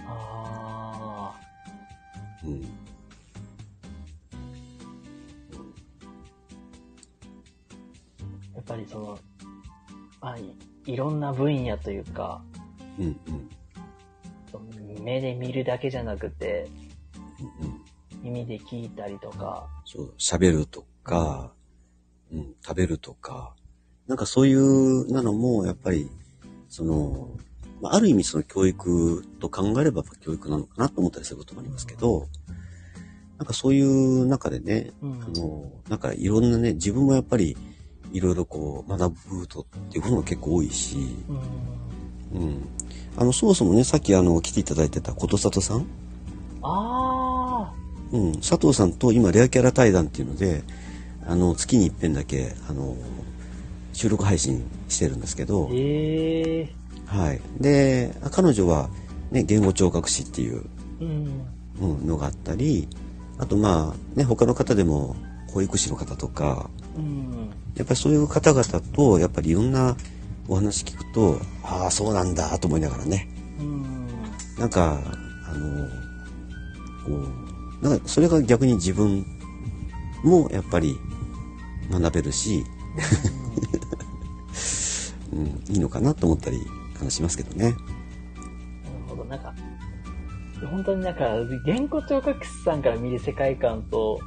[0.07, 1.35] あ
[2.45, 2.51] うん。
[2.61, 2.63] ー
[8.55, 9.19] やっぱりその、
[10.21, 10.55] まあ、い
[10.87, 12.41] いろんな分野というか、
[12.99, 13.09] うんう
[15.01, 15.03] ん。
[15.03, 16.69] 目で見るだけじゃなくて、
[17.61, 17.81] うんうん。
[18.23, 21.51] 耳で聞いたりとか、そう、喋るとか、
[22.31, 23.55] うん、食べるとか、
[24.07, 26.11] なんかそういうなのも、やっぱり、
[26.69, 27.31] その、
[27.81, 32.29] まあ、ある意味その教育と考えれば教育なのかなと思ったりすることもありますけど、
[33.39, 35.23] なんかそういう中でね、うん。
[35.23, 37.57] あの、なんかいろんなね、自分もやっぱり
[38.13, 40.99] いろいろこう学ぶとっていうことも結構多いし、
[42.33, 42.69] うん、うん。
[43.17, 45.87] あの、そもそもね、さっきあの、来ていただいてたことさとさん？
[46.63, 47.28] あ
[48.13, 50.63] うん、佐藤さんと今レアキャラ対談っていうので、
[51.27, 52.97] あの、月に一遍だけ、あの、
[53.93, 55.69] 収録配信してるんですけど。
[55.69, 57.41] ー、、ええはい。
[57.59, 58.91] で、彼女は、
[59.31, 60.65] ね、言語聴覚士っていう、
[61.01, 61.47] うん、
[61.81, 62.89] うん、のがあったり、
[63.39, 65.17] あとまあ、ね、他の方でも、
[65.53, 69.97] 保育士の方とか、うん、やっぱりそういう方々と、やっぱりいろんな
[70.47, 73.29] お話聞くと、ああ、そうなんだ、と思いながらね、
[73.59, 73.97] うん、
[74.59, 75.01] なんか、
[75.47, 75.89] あの、
[77.05, 77.48] こう、
[77.81, 79.25] なんかそれが逆に自分
[80.23, 80.99] もやっぱり
[81.91, 82.65] 学べるし、
[85.33, 86.67] うん、いいのかなと思ったり
[87.01, 87.65] あのしますけどね。
[87.65, 87.77] なる
[89.09, 89.55] ほど、なんか、
[90.71, 94.21] 本当になんか、言語聴覚士さんから見る世界観と、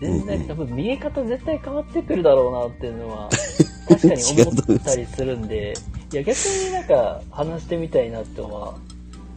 [0.00, 3.28] 全然、うんうん多分見え方絶対変わってくるだろうなっていうのは、
[3.88, 5.74] 確かに思ったりするんで、
[6.12, 8.74] いや、逆になんか話してみたいなっては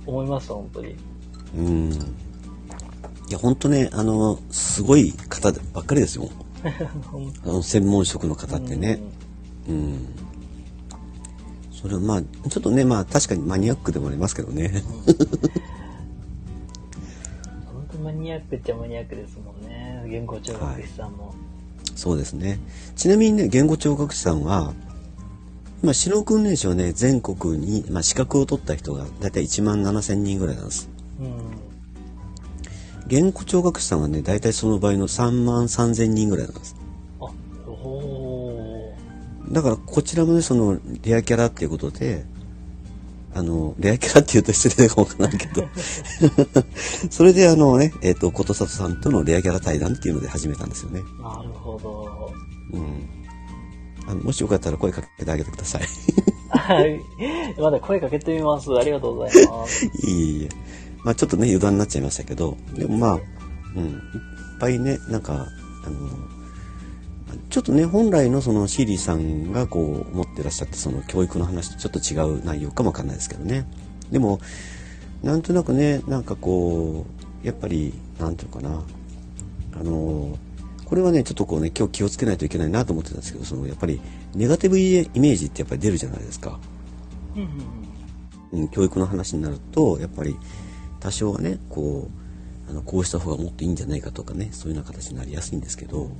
[0.06, 0.96] 思いました、本当に。
[1.58, 1.92] うん。
[3.32, 6.30] いや、本当ね、あの、すごい方ばっかりですよ。
[7.10, 9.00] 本 あの専門職の方ってね。
[9.70, 10.06] うん。
[11.72, 14.84] それはまあ、ちょっとね、まあ確かにマニアックでもありますけどね。
[17.74, 20.06] 本当マニアックっちゃマニアックですもんね。
[20.10, 21.34] 言語聴覚士さんも。
[21.96, 22.60] そうですね。
[22.98, 24.74] ちなみにね、言語聴覚士さんは、
[25.82, 30.90] 今、指導訓練士はね、全国に、まあ、資格を取った人がだいたい1万7千人ぐらいなんです。
[31.22, 31.61] うん。
[33.08, 36.76] 言語聴覚士さんはね、だいたいその場合の3万3千人ぐらいなんです。
[37.20, 37.26] あ、
[37.68, 39.54] おー。
[39.54, 42.26] だから、こちらもね、その、レアキャラっていうことで、
[43.34, 45.68] あの、レアキャラって言うと失礼かもわからんけど、
[47.10, 51.02] それであのね、えっ、と、ことさとさんとのレアキャラ対談っていうので始めたんですよね。
[51.22, 52.32] なるほど。
[52.74, 53.10] うん。
[54.08, 55.84] あの、もしよかったら声かけてあげてください。
[56.50, 57.00] はい。
[57.58, 58.70] まだ声かけてみます。
[58.74, 59.86] ありがとうございます。
[60.04, 60.50] いえいえ。
[61.04, 63.20] まあちょっとね、余談になっちゃいましたけど、でもまあ、
[63.76, 64.00] うん、いっ
[64.60, 65.48] ぱいね、なんか、
[65.86, 66.10] あの、
[67.50, 73.66] ちょっとね、本来のそのシーリーさんがこう、持ってらっしゃって、その教育の話とちょっと違う内容かもわかんないですけどね。
[74.12, 74.40] でも、
[75.24, 77.06] なんとなくね、なんかこ
[77.44, 78.84] う、やっぱり、なんていうのかな、
[79.80, 80.38] あの、
[80.86, 84.02] これはね、ちょっとこうね、今日気をつけないといけないなと思ってたんですけど、その、やっぱり、
[84.36, 86.60] ネガティブイメージってやっぱり出るじゃないですか。
[88.54, 90.36] うん、教育の話になるとやっぱり
[91.02, 92.10] 多少はねこ
[92.68, 96.08] うあのこうした方がもっといいんじゃないかとかねそういうような形になりやすいんですけど、うん。
[96.08, 96.14] うん。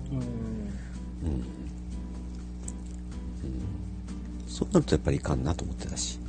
[4.48, 6.20] そうなるとやっぱりいかんなと思ってたし。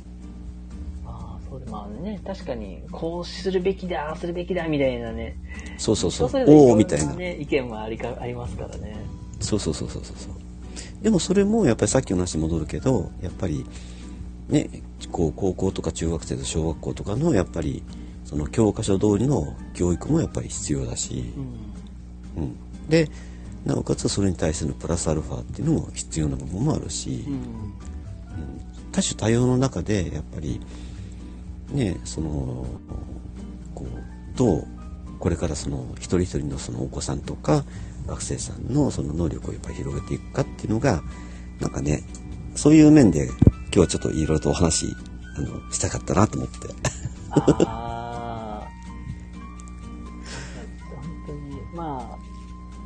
[1.05, 5.37] ああ、そうで、まあね、確かに、こうするべきだ、ああするべきだ、みたいなね。
[5.77, 6.29] そうそうそう。
[6.29, 7.13] 人れぞれおおみたいな。
[7.13, 8.95] ね、意見もありか、ありますからね。
[9.39, 10.43] そうそうそうそうそうそう。
[11.03, 13.65] でもそれもやっぱりさっきの話に戻るけどやっぱり
[14.47, 14.69] ね
[15.11, 17.83] こう高校とか中学生と小学校とかのやっぱり
[18.33, 21.31] その教科書通りの教育もやっぱり必要だし、
[22.35, 22.43] うん。
[22.43, 23.07] うん、で
[23.63, 27.73] なおかつそれに対してのプラスアルファっていうのも必要な部分もあるし、うん。
[28.91, 30.59] 多種多様の中でやっぱり
[31.71, 32.65] ねその
[33.75, 34.67] こうどう
[35.19, 37.63] これからその一人一人のそのお子さんとか
[38.07, 41.03] 学生さんのその能力をやっぱり広げていくかっていうのが
[41.59, 42.01] なんかね
[42.55, 43.35] そういう面で今
[43.73, 44.87] 日はちょっといろいろとお話
[45.37, 47.92] あのしたかったなと思って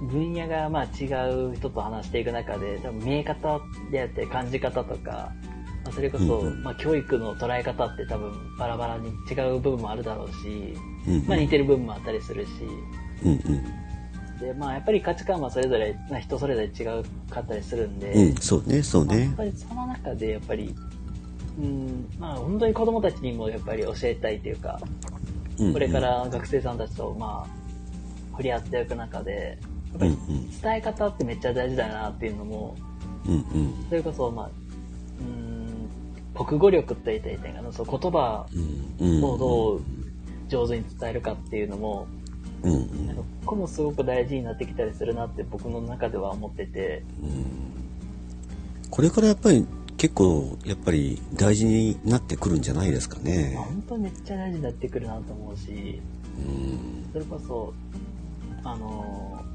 [0.02, 3.60] 分野がまあ違う人と話していく中で、多分見え方
[3.92, 5.34] であって感じ方とか、
[5.84, 10.76] まあ、それこそ、まあ教育の捉え方って多分バラバラに違う部分もあるだろうし、
[11.28, 12.50] まあ似てる部分もあったりするし、
[14.40, 19.16] で、まあやっぱり価値観はそれぞれ、まあ人それぞれ違うかったりするんで、うんそうねそうね。
[19.16, 20.76] まあやっぱりその中でやっぱり、
[21.60, 24.80] うん、まあ本当に子供たちにもやっぱり教えたいというか、
[25.58, 25.74] うんうん。
[25.74, 27.50] これから学生さんたちとまあ、
[28.32, 29.58] 触れ合っていく中で、
[29.98, 32.76] ぱりうん伝え方ってめっちゃ大事だなっていうのも、
[33.28, 33.86] うんうん。
[33.90, 38.46] それこそ、まあ、うーん、国語力って言ったらいいかな、その言葉
[39.00, 39.24] うんうん。
[39.24, 39.82] をどう
[40.48, 42.08] 上手に伝えるかっていうのも、
[42.64, 43.16] うんうん。
[43.46, 47.04] ここもすごく大事になってきたりするなって僕の中では思ってて、
[48.90, 49.66] これからやっぱり
[49.98, 53.54] 結構やっぱり大事になってくるんじゃないですかね。
[53.56, 56.02] まあ、本当めっちゃ大事になってくるなと思うし、
[56.38, 57.10] うん。
[57.14, 57.74] それこそ、
[58.64, 59.47] あのー、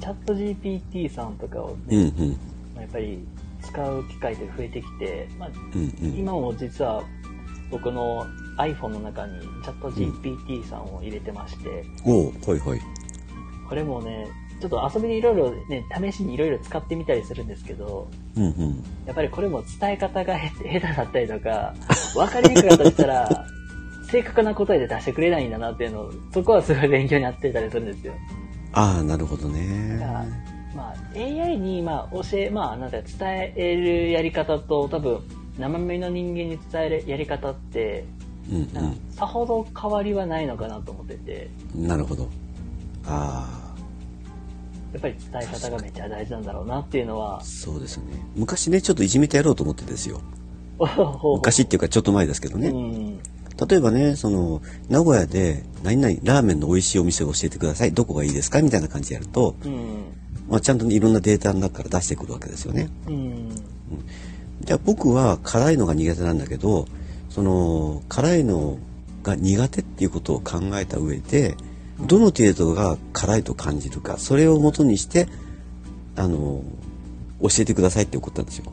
[0.00, 2.30] チャット GPT さんとかをね、うんうん。
[2.74, 3.26] まあやっぱり
[3.62, 6.18] 使う機会って増えてきて、まあ、うんうん。
[6.18, 7.02] 今も実は
[7.70, 8.26] 僕の
[8.58, 12.80] iPhone の中にチャット GPT さんを入れてまして、おうはいはい。
[13.68, 14.28] これもね、
[14.60, 18.84] ちょっと遊びでいろいろね、試しにいろいろ使ってみたりするんですけど、うんうん。
[19.04, 21.74] やっぱりこれも伝え方がへ 下手だったりとか、
[22.14, 23.46] 分かりにくかったりしたら、
[24.10, 28.14] 正確な答えで出してくれないんだなっていうのを、そこはすごい勉強になってたりするんですよ。
[28.76, 29.98] ああなるほどね。
[29.98, 30.24] だから、
[30.74, 35.22] まあ、AI に、まあ、教え、まあ、なんか伝えるやり方と、多分、
[35.58, 38.04] 生身の人間に伝えるやり方って、
[38.50, 42.28] うんなんかさほど変わりはないのかなと思ってて、うんなるほど。
[43.06, 43.74] あ
[44.92, 48.04] やっぱり伝え方がめっちゃ大事なんだろうなっていうのはあ、そうですね。
[48.36, 50.20] 昔ねちょっといじめてやろうと思ってですよ。
[50.78, 50.98] 昔
[51.36, 53.18] 昔っていうかちょっと前ですけどね、うん。
[53.68, 57.92] 例えばね、その、名古屋で、何々、ラーメンの美味しいお店を教えてください。
[57.92, 58.60] どこがいいですか？
[58.60, 60.04] みたいな感じでやると、うん。
[60.48, 62.88] まあ、ちゃんとねいろんなデータの中から出してくるわけですよね。
[63.08, 63.50] うん。
[64.60, 66.86] じゃあ僕は辛いのが苦手なんだけど、
[67.30, 68.78] その、辛いの
[69.22, 71.56] が苦手っていうことを考えた上で、
[72.06, 75.28] どの程度が辛いと感じるか、それをもとにして、
[76.14, 76.62] あの、
[77.40, 78.72] 教えてくださいって送ったんですよ。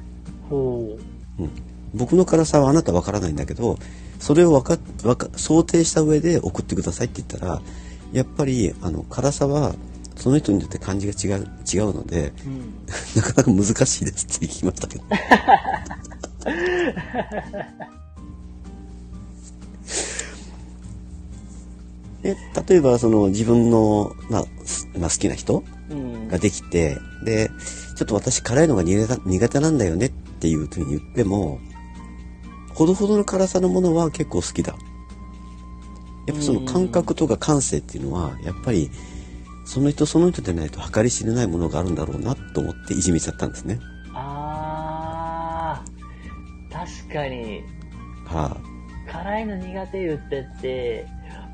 [0.50, 0.98] ほ
[1.40, 1.50] うん、
[1.94, 3.78] 僕の辛さはあなたわからないんだけど
[4.24, 7.62] それをわかわか想定した上で送ってくださいって言ったら
[8.14, 9.76] やっぱりあの辛さは
[10.16, 12.50] その人によって感じが違う違うのでう。
[12.50, 12.74] うん。
[13.18, 15.04] なかなか難しいですって聞きましたけど
[22.22, 22.38] で
[22.70, 26.30] 例えばその自分の、まあすまあ、好きな人うん。
[26.30, 27.50] ができて、で、
[27.98, 30.10] ちょっと私辛いのが苦手苦手なんだよねっ
[30.40, 31.60] ていうふうに言っても、
[32.74, 34.76] ほどほどの辛さのものは結構好きだ。
[36.26, 38.90] やっぱその感覚とか感性っていうのは、やっぱり、
[39.66, 43.80] その人その人でないと計り知れないものがあるんだろうなと思っていじめちゃったんですね。
[44.14, 47.64] あー、確かに、
[48.26, 48.58] は
[49.12, 51.06] 辛いの苦手言ってって、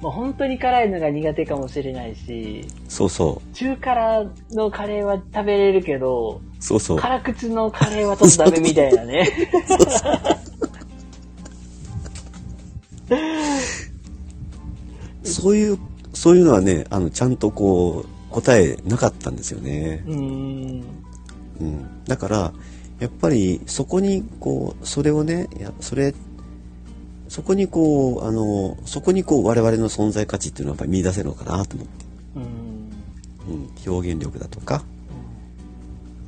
[0.01, 2.67] もう本当に辛いのが苦手かもしれないし、い。
[2.87, 6.63] そうそ中辛のカレーは食べれるけど、う。
[6.63, 6.97] そうそう。
[6.97, 9.25] 辛口のカレーはちょっとダメみたいなね。
[9.67, 10.38] そう
[15.55, 15.77] いう、
[16.13, 20.03] そういうのはね、あの、ちゃんとこう、答えなかったんですよね。
[20.07, 20.83] うーん。
[21.59, 22.53] うん、だから
[22.99, 26.13] やっぱりそこにこうそれをねいやそれ
[27.27, 32.05] そこにこうあのそこにこう我々の存在価値っていうのはやっぱり見出せるのかなと思って、
[32.35, 32.43] うん。
[33.49, 34.83] うん、表現力だとか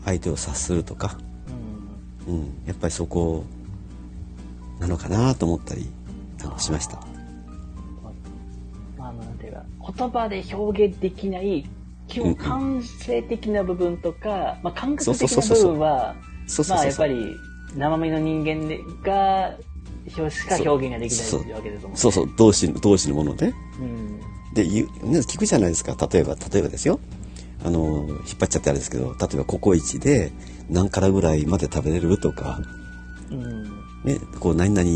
[0.06, 1.18] 相手を察するとか、
[2.28, 2.34] うん。
[2.34, 3.46] うん、やっぱりそこ
[4.80, 5.90] なのかなと思ったり
[6.58, 7.00] しました。
[8.98, 9.64] まあ、なんていうか、
[9.98, 11.68] 言葉で表現できない、
[12.08, 16.16] 基本感性的な部分とか、まあ、感覚的な部分は、
[16.70, 17.36] まあ、やっぱり、
[17.76, 19.56] 生身の人間でが、
[20.18, 21.98] 表しか表現ができないわけですもんね。
[21.98, 23.54] そうそう同士の同士のものね。
[23.80, 24.20] うん。
[24.54, 27.00] で言う、ね、聞くじゃないですか例えば例えばですよ
[27.64, 30.34] あの引っ張っちゃってあれですけど例えばココイチで
[30.70, 32.60] 何からぐらいまで食べれるとか、
[33.30, 33.64] うん。
[34.04, 34.89] ね、こう何々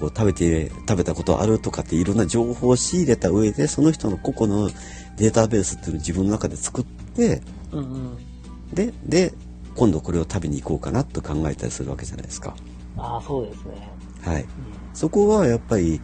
[0.00, 4.70] こう食べて食べたことあるとかっていろんな情報を仕入れた上でその人の個々の
[5.16, 7.42] データベースっていうのを自分の中で作って
[7.72, 8.18] うんうん。
[8.74, 9.32] でで
[9.76, 12.56] 今度これを食べに行こうかなと考えたりするわけじゃないですか。
[12.96, 13.88] ああ、そうですね。
[14.22, 14.44] はい、
[14.92, 16.00] そこはやっぱり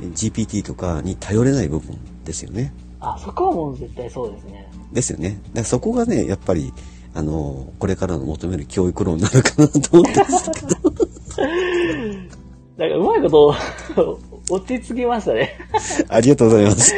[0.00, 2.72] GPT とかに頼れない部分ですよね。
[3.00, 4.68] あ、そこはもう絶対そうですね。
[4.92, 5.40] ですよね。
[5.48, 6.72] だからそこがね、やっぱり、
[7.14, 10.76] あの、これからの求める教育論なのかなと思ってますけど。
[12.76, 13.54] だから、うまいこと、
[14.54, 15.58] 落ち着きましたね。
[16.08, 16.94] ありがとうございます。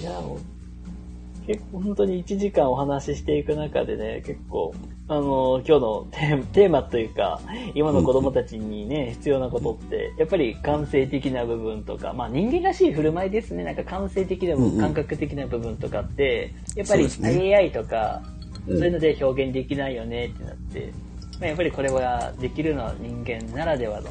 [0.00, 4.74] いや、もう、結構本当に1時間お話ししていく中でね、結構、
[5.08, 6.06] あの、今日の
[6.52, 7.40] テーマというか、
[7.74, 13.64] 今の子供たちにね、必要なことって、やっぱり感性的な部分とか、まあ人間らしい振る舞いですね。
[13.64, 17.08] なんか感性的な部分、うんうん感覚的な部分とかって、やっぱり
[17.54, 18.36] AI とか、うん
[18.68, 20.92] そういうので表現できないよねってなって、
[21.38, 24.10] まあ、やっぱりこれはできるのは人間ならではの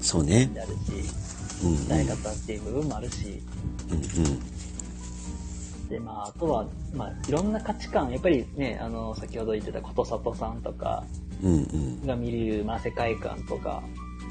[0.00, 0.50] そうね。
[0.54, 0.78] であるし、
[1.62, 1.88] うんうん。
[1.88, 3.42] 伝え方っていう部分もあるし、
[3.90, 5.88] うんうん。
[5.88, 11.04] で、まあ、あとは、まあ、いろんな価値観、やっぱりね、あの、先ほど言ってたことさとさんとか
[11.42, 12.06] うんうん。
[12.06, 13.82] が見る、まあ、世界観とか、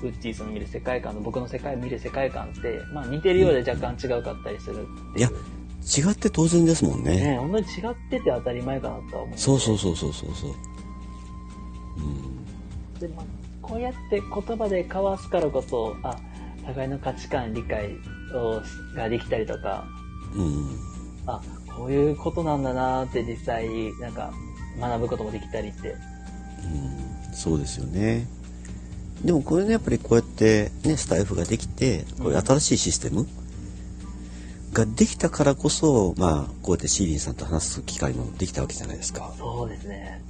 [0.03, 4.87] ウッチーさんの見る世界観と僕の世界見る世界観って、まあ、似てるようで若干違うかったりする。
[5.15, 7.15] いや違って当然ですもんね。
[7.15, 9.37] ね、本当に違ってて当たり前かなとは思う。
[9.37, 10.51] そうそうそうそうそうそう。
[11.97, 12.99] うん。
[12.99, 13.25] で、まあ、
[13.61, 16.17] こうやって言葉で交わすからこそ、あ、
[16.65, 17.95] 互いの価値観理解
[18.33, 18.61] を
[18.95, 19.85] ができたりとか、
[20.35, 20.79] うん。
[21.25, 21.41] あ、
[21.75, 23.67] こういうことなんだなって実際、
[23.99, 24.33] なんか、
[24.79, 25.95] 学ぶこともできたりって。
[27.29, 28.27] うん、そうですよね。
[29.23, 33.27] でもこれね、やっぱりこうやってね、スタイフができて、こういう新しいシステム
[34.73, 39.33] ができたからこそ、まあ、こうやってシーリンさんと話す機会もできたわけじゃないですか。
[39.37, 40.21] そうですね。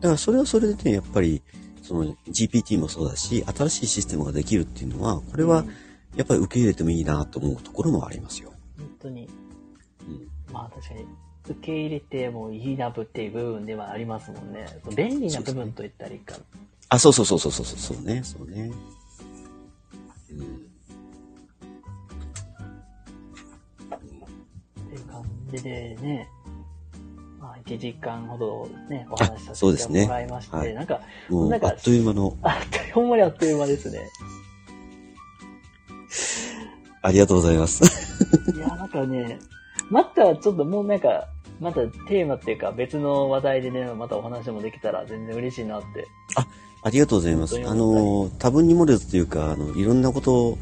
[0.00, 1.42] だからそれはそれでね、やっぱり、
[1.82, 5.64] その GPT もそうだし、新しいシステムができるっていうのは、これは
[6.16, 8.52] やっぱり受け入れてもいいなと思うところもありますよ。
[8.78, 9.28] 本当に、
[10.08, 10.52] うん。
[10.52, 11.06] まあ確かに、
[11.48, 14.66] 受け入れてもいいなぶっていう部分ではありますもんね。
[14.96, 16.34] 便利な部分と言ったらいいか。
[16.88, 18.72] あ、そうそうそうそうそうそうね、そうね。
[20.32, 20.66] うん。
[24.84, 26.35] っていう感じでね、まあ
[27.66, 32.58] 1時間ほどね、お話しさせてもらいまして、はいなんか、もう、なんかあっという間の、 あ
[32.94, 34.00] ほんまにあっという間ですね。
[37.02, 37.84] ありがとうございます。
[38.54, 39.38] いや、なんかね、
[39.90, 41.28] またちょっともうなんか、
[41.60, 46.06] またテーマっていうか別の話題でね、またお話もできたら全然嬉しいなって。
[46.82, 47.56] ありがとうございます。
[47.66, 50.58] あの、多分に漏れずというか、あの、いろんなことを、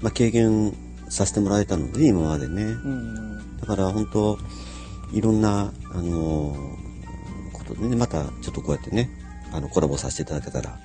[0.00, 0.76] まあ、経験
[1.08, 2.62] させてもらえたので、今までね。
[2.62, 3.56] うん。
[3.58, 4.38] だから本当、
[5.12, 6.56] いろんな、あの、
[7.52, 9.10] ことでね、またちょっとこうやってね、
[9.52, 10.78] あの、コラボさせていただけたら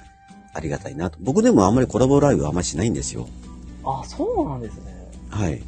[0.54, 1.18] ありがたいなと。
[1.22, 3.28] 僕でもあんまりコラボライブあんまりしないんですよ。
[3.84, 4.94] あ、そうなんですね。
[5.30, 5.62] はい。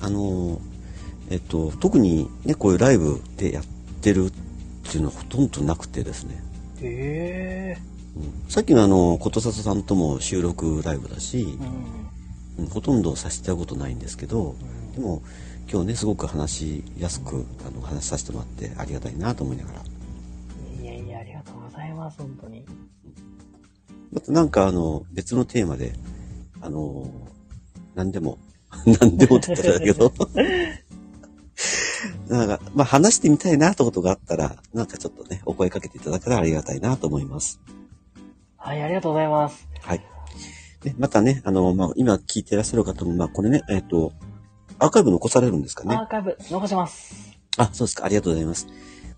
[0.00, 0.60] あの、
[1.30, 3.64] えっと、特にね、こういうライブでやっ
[4.00, 4.30] てるっ
[4.90, 6.42] ていうのはほとんどなくてですね。
[6.80, 7.82] へえ。
[8.16, 11.42] うんさっきのあの、ことさとさんとも収録ライブだし
[12.58, 12.64] う、ん。
[12.64, 15.22] うんほとんどさせてたことないんですけど、うんでも
[15.70, 19.82] 今日ね、すごく話しやすく、あの、話させてもらってありがたいなと思いながら。
[20.82, 22.64] いやいや、ありがとうございます、本当に。
[24.12, 25.94] またなんかあの、別のテーマで、
[26.60, 27.10] あの、
[27.94, 28.38] 何でも、
[29.00, 30.12] 何でもって言ったらだけど、
[32.28, 37.60] なんか、まあ話してみたいなってことがあったら、なんかちょっとね、お声かけていただけたらありがたいなと思います。
[38.56, 39.66] はい、ありがとうございます。
[39.80, 40.04] はい。
[40.82, 44.12] で、またね、あの、まあ今聞いてらっしゃる方も、まあこれね、えっ、と、
[44.82, 45.94] アーカイブ残されるんですかね？
[45.94, 46.02] ア。
[46.02, 47.38] ーカイブ残します。
[47.56, 48.04] あ、そうですか。
[48.04, 48.66] ありがとうございます。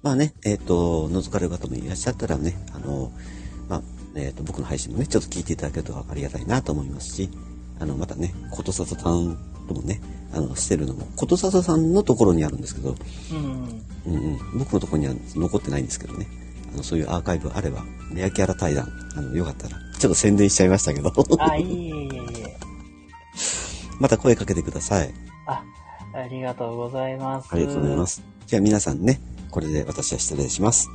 [0.03, 3.11] まあね、えっ、と、覗かれる方もいらっしゃったらね、あの、
[3.71, 3.83] まあ、
[4.15, 7.31] えっ、と、僕の配信もね、ちょっと聞いていただけるとありがたいなと思いますし、
[7.81, 10.03] あの、またね、ことさとさんともね、
[10.35, 12.95] あの、してるのも、ことさとさんのところにあるんですけど、
[13.33, 13.83] うん。
[14.07, 16.27] うんうん、僕のところには残ってないんですけどね、
[16.75, 22.09] あの、そういうアーカイブあれば、レアキャラ対談、あの、よかったら、ちょっと宣伝しちゃいましたけど、あ、いえいえい
[22.41, 22.57] え。
[23.99, 25.15] また声かけてください。
[25.47, 25.65] あ、
[26.15, 27.49] ありがとうございます。
[27.53, 28.07] ありがとうございま。
[28.07, 28.23] す。
[28.47, 29.21] じゃあ皆さんね、
[29.51, 30.89] これで私は失礼します。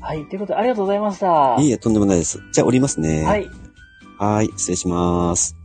[0.00, 1.56] はい、ということで、ありがとうございました。
[1.60, 2.40] いいえ、とんでもないです。
[2.52, 3.22] じゃあ降りますね。
[3.24, 3.46] はい。
[4.18, 5.56] はーい、失礼します。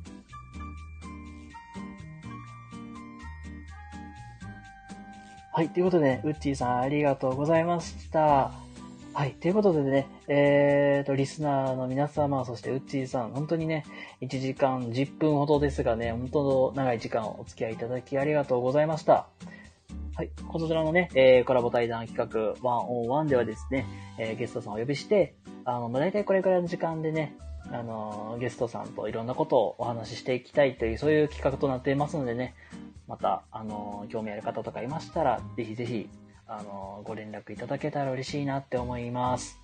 [5.51, 8.66] はい、ということで、ウッチーさんありがとうございました。
[9.17, 13.83] はい、ということでね、えーと、リスナーの皆様、そしてウッチーさん、本当にね、
[14.21, 19.25] 1時間10分ほどですがね、本当の長い時間お付き合いいただきありがとうございました。
[20.13, 23.87] はい、こちらのね、えーコラボ対談企画101ではですね、
[24.19, 25.33] えーゲストさんをお呼びして、
[25.65, 27.35] あの、大体これくらいの時間でね、
[27.71, 32.53] あのゲストさんといろんなことをお話ししていきたいという、そういう企画となっていますのでね、
[33.07, 36.07] また、あの興味ある方とかいましたら、ぜひぜひ、
[36.47, 39.59] あのご連絡いただけたら嬉しいなって思います。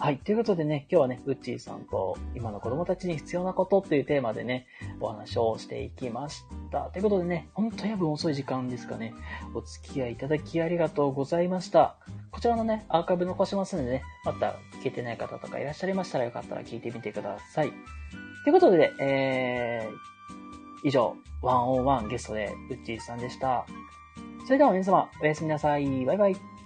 [0.00, 0.18] はい。
[0.18, 4.68] ということでね、今日はね、ウッチーさんと今の子供たちに必要なことっていうテーマでね、
[5.00, 6.82] お話をしていきました。
[6.92, 9.12] ということでね、ほんと夜分遅い時間ですかね、
[9.54, 11.96] お付き合いいただきありがとうございました。
[12.30, 14.54] こちらのね、アーカイブ残しますのでね、また
[14.84, 17.72] 聞いてない方とかいらっしゃいましたらよかったら聞いてみてください。
[18.44, 23.66] ということで、えー、以上、101ゲストでウッチーさんでした。
[24.48, 26.06] それでは皆様、おやすみなさい。
[26.06, 26.57] バイバイ。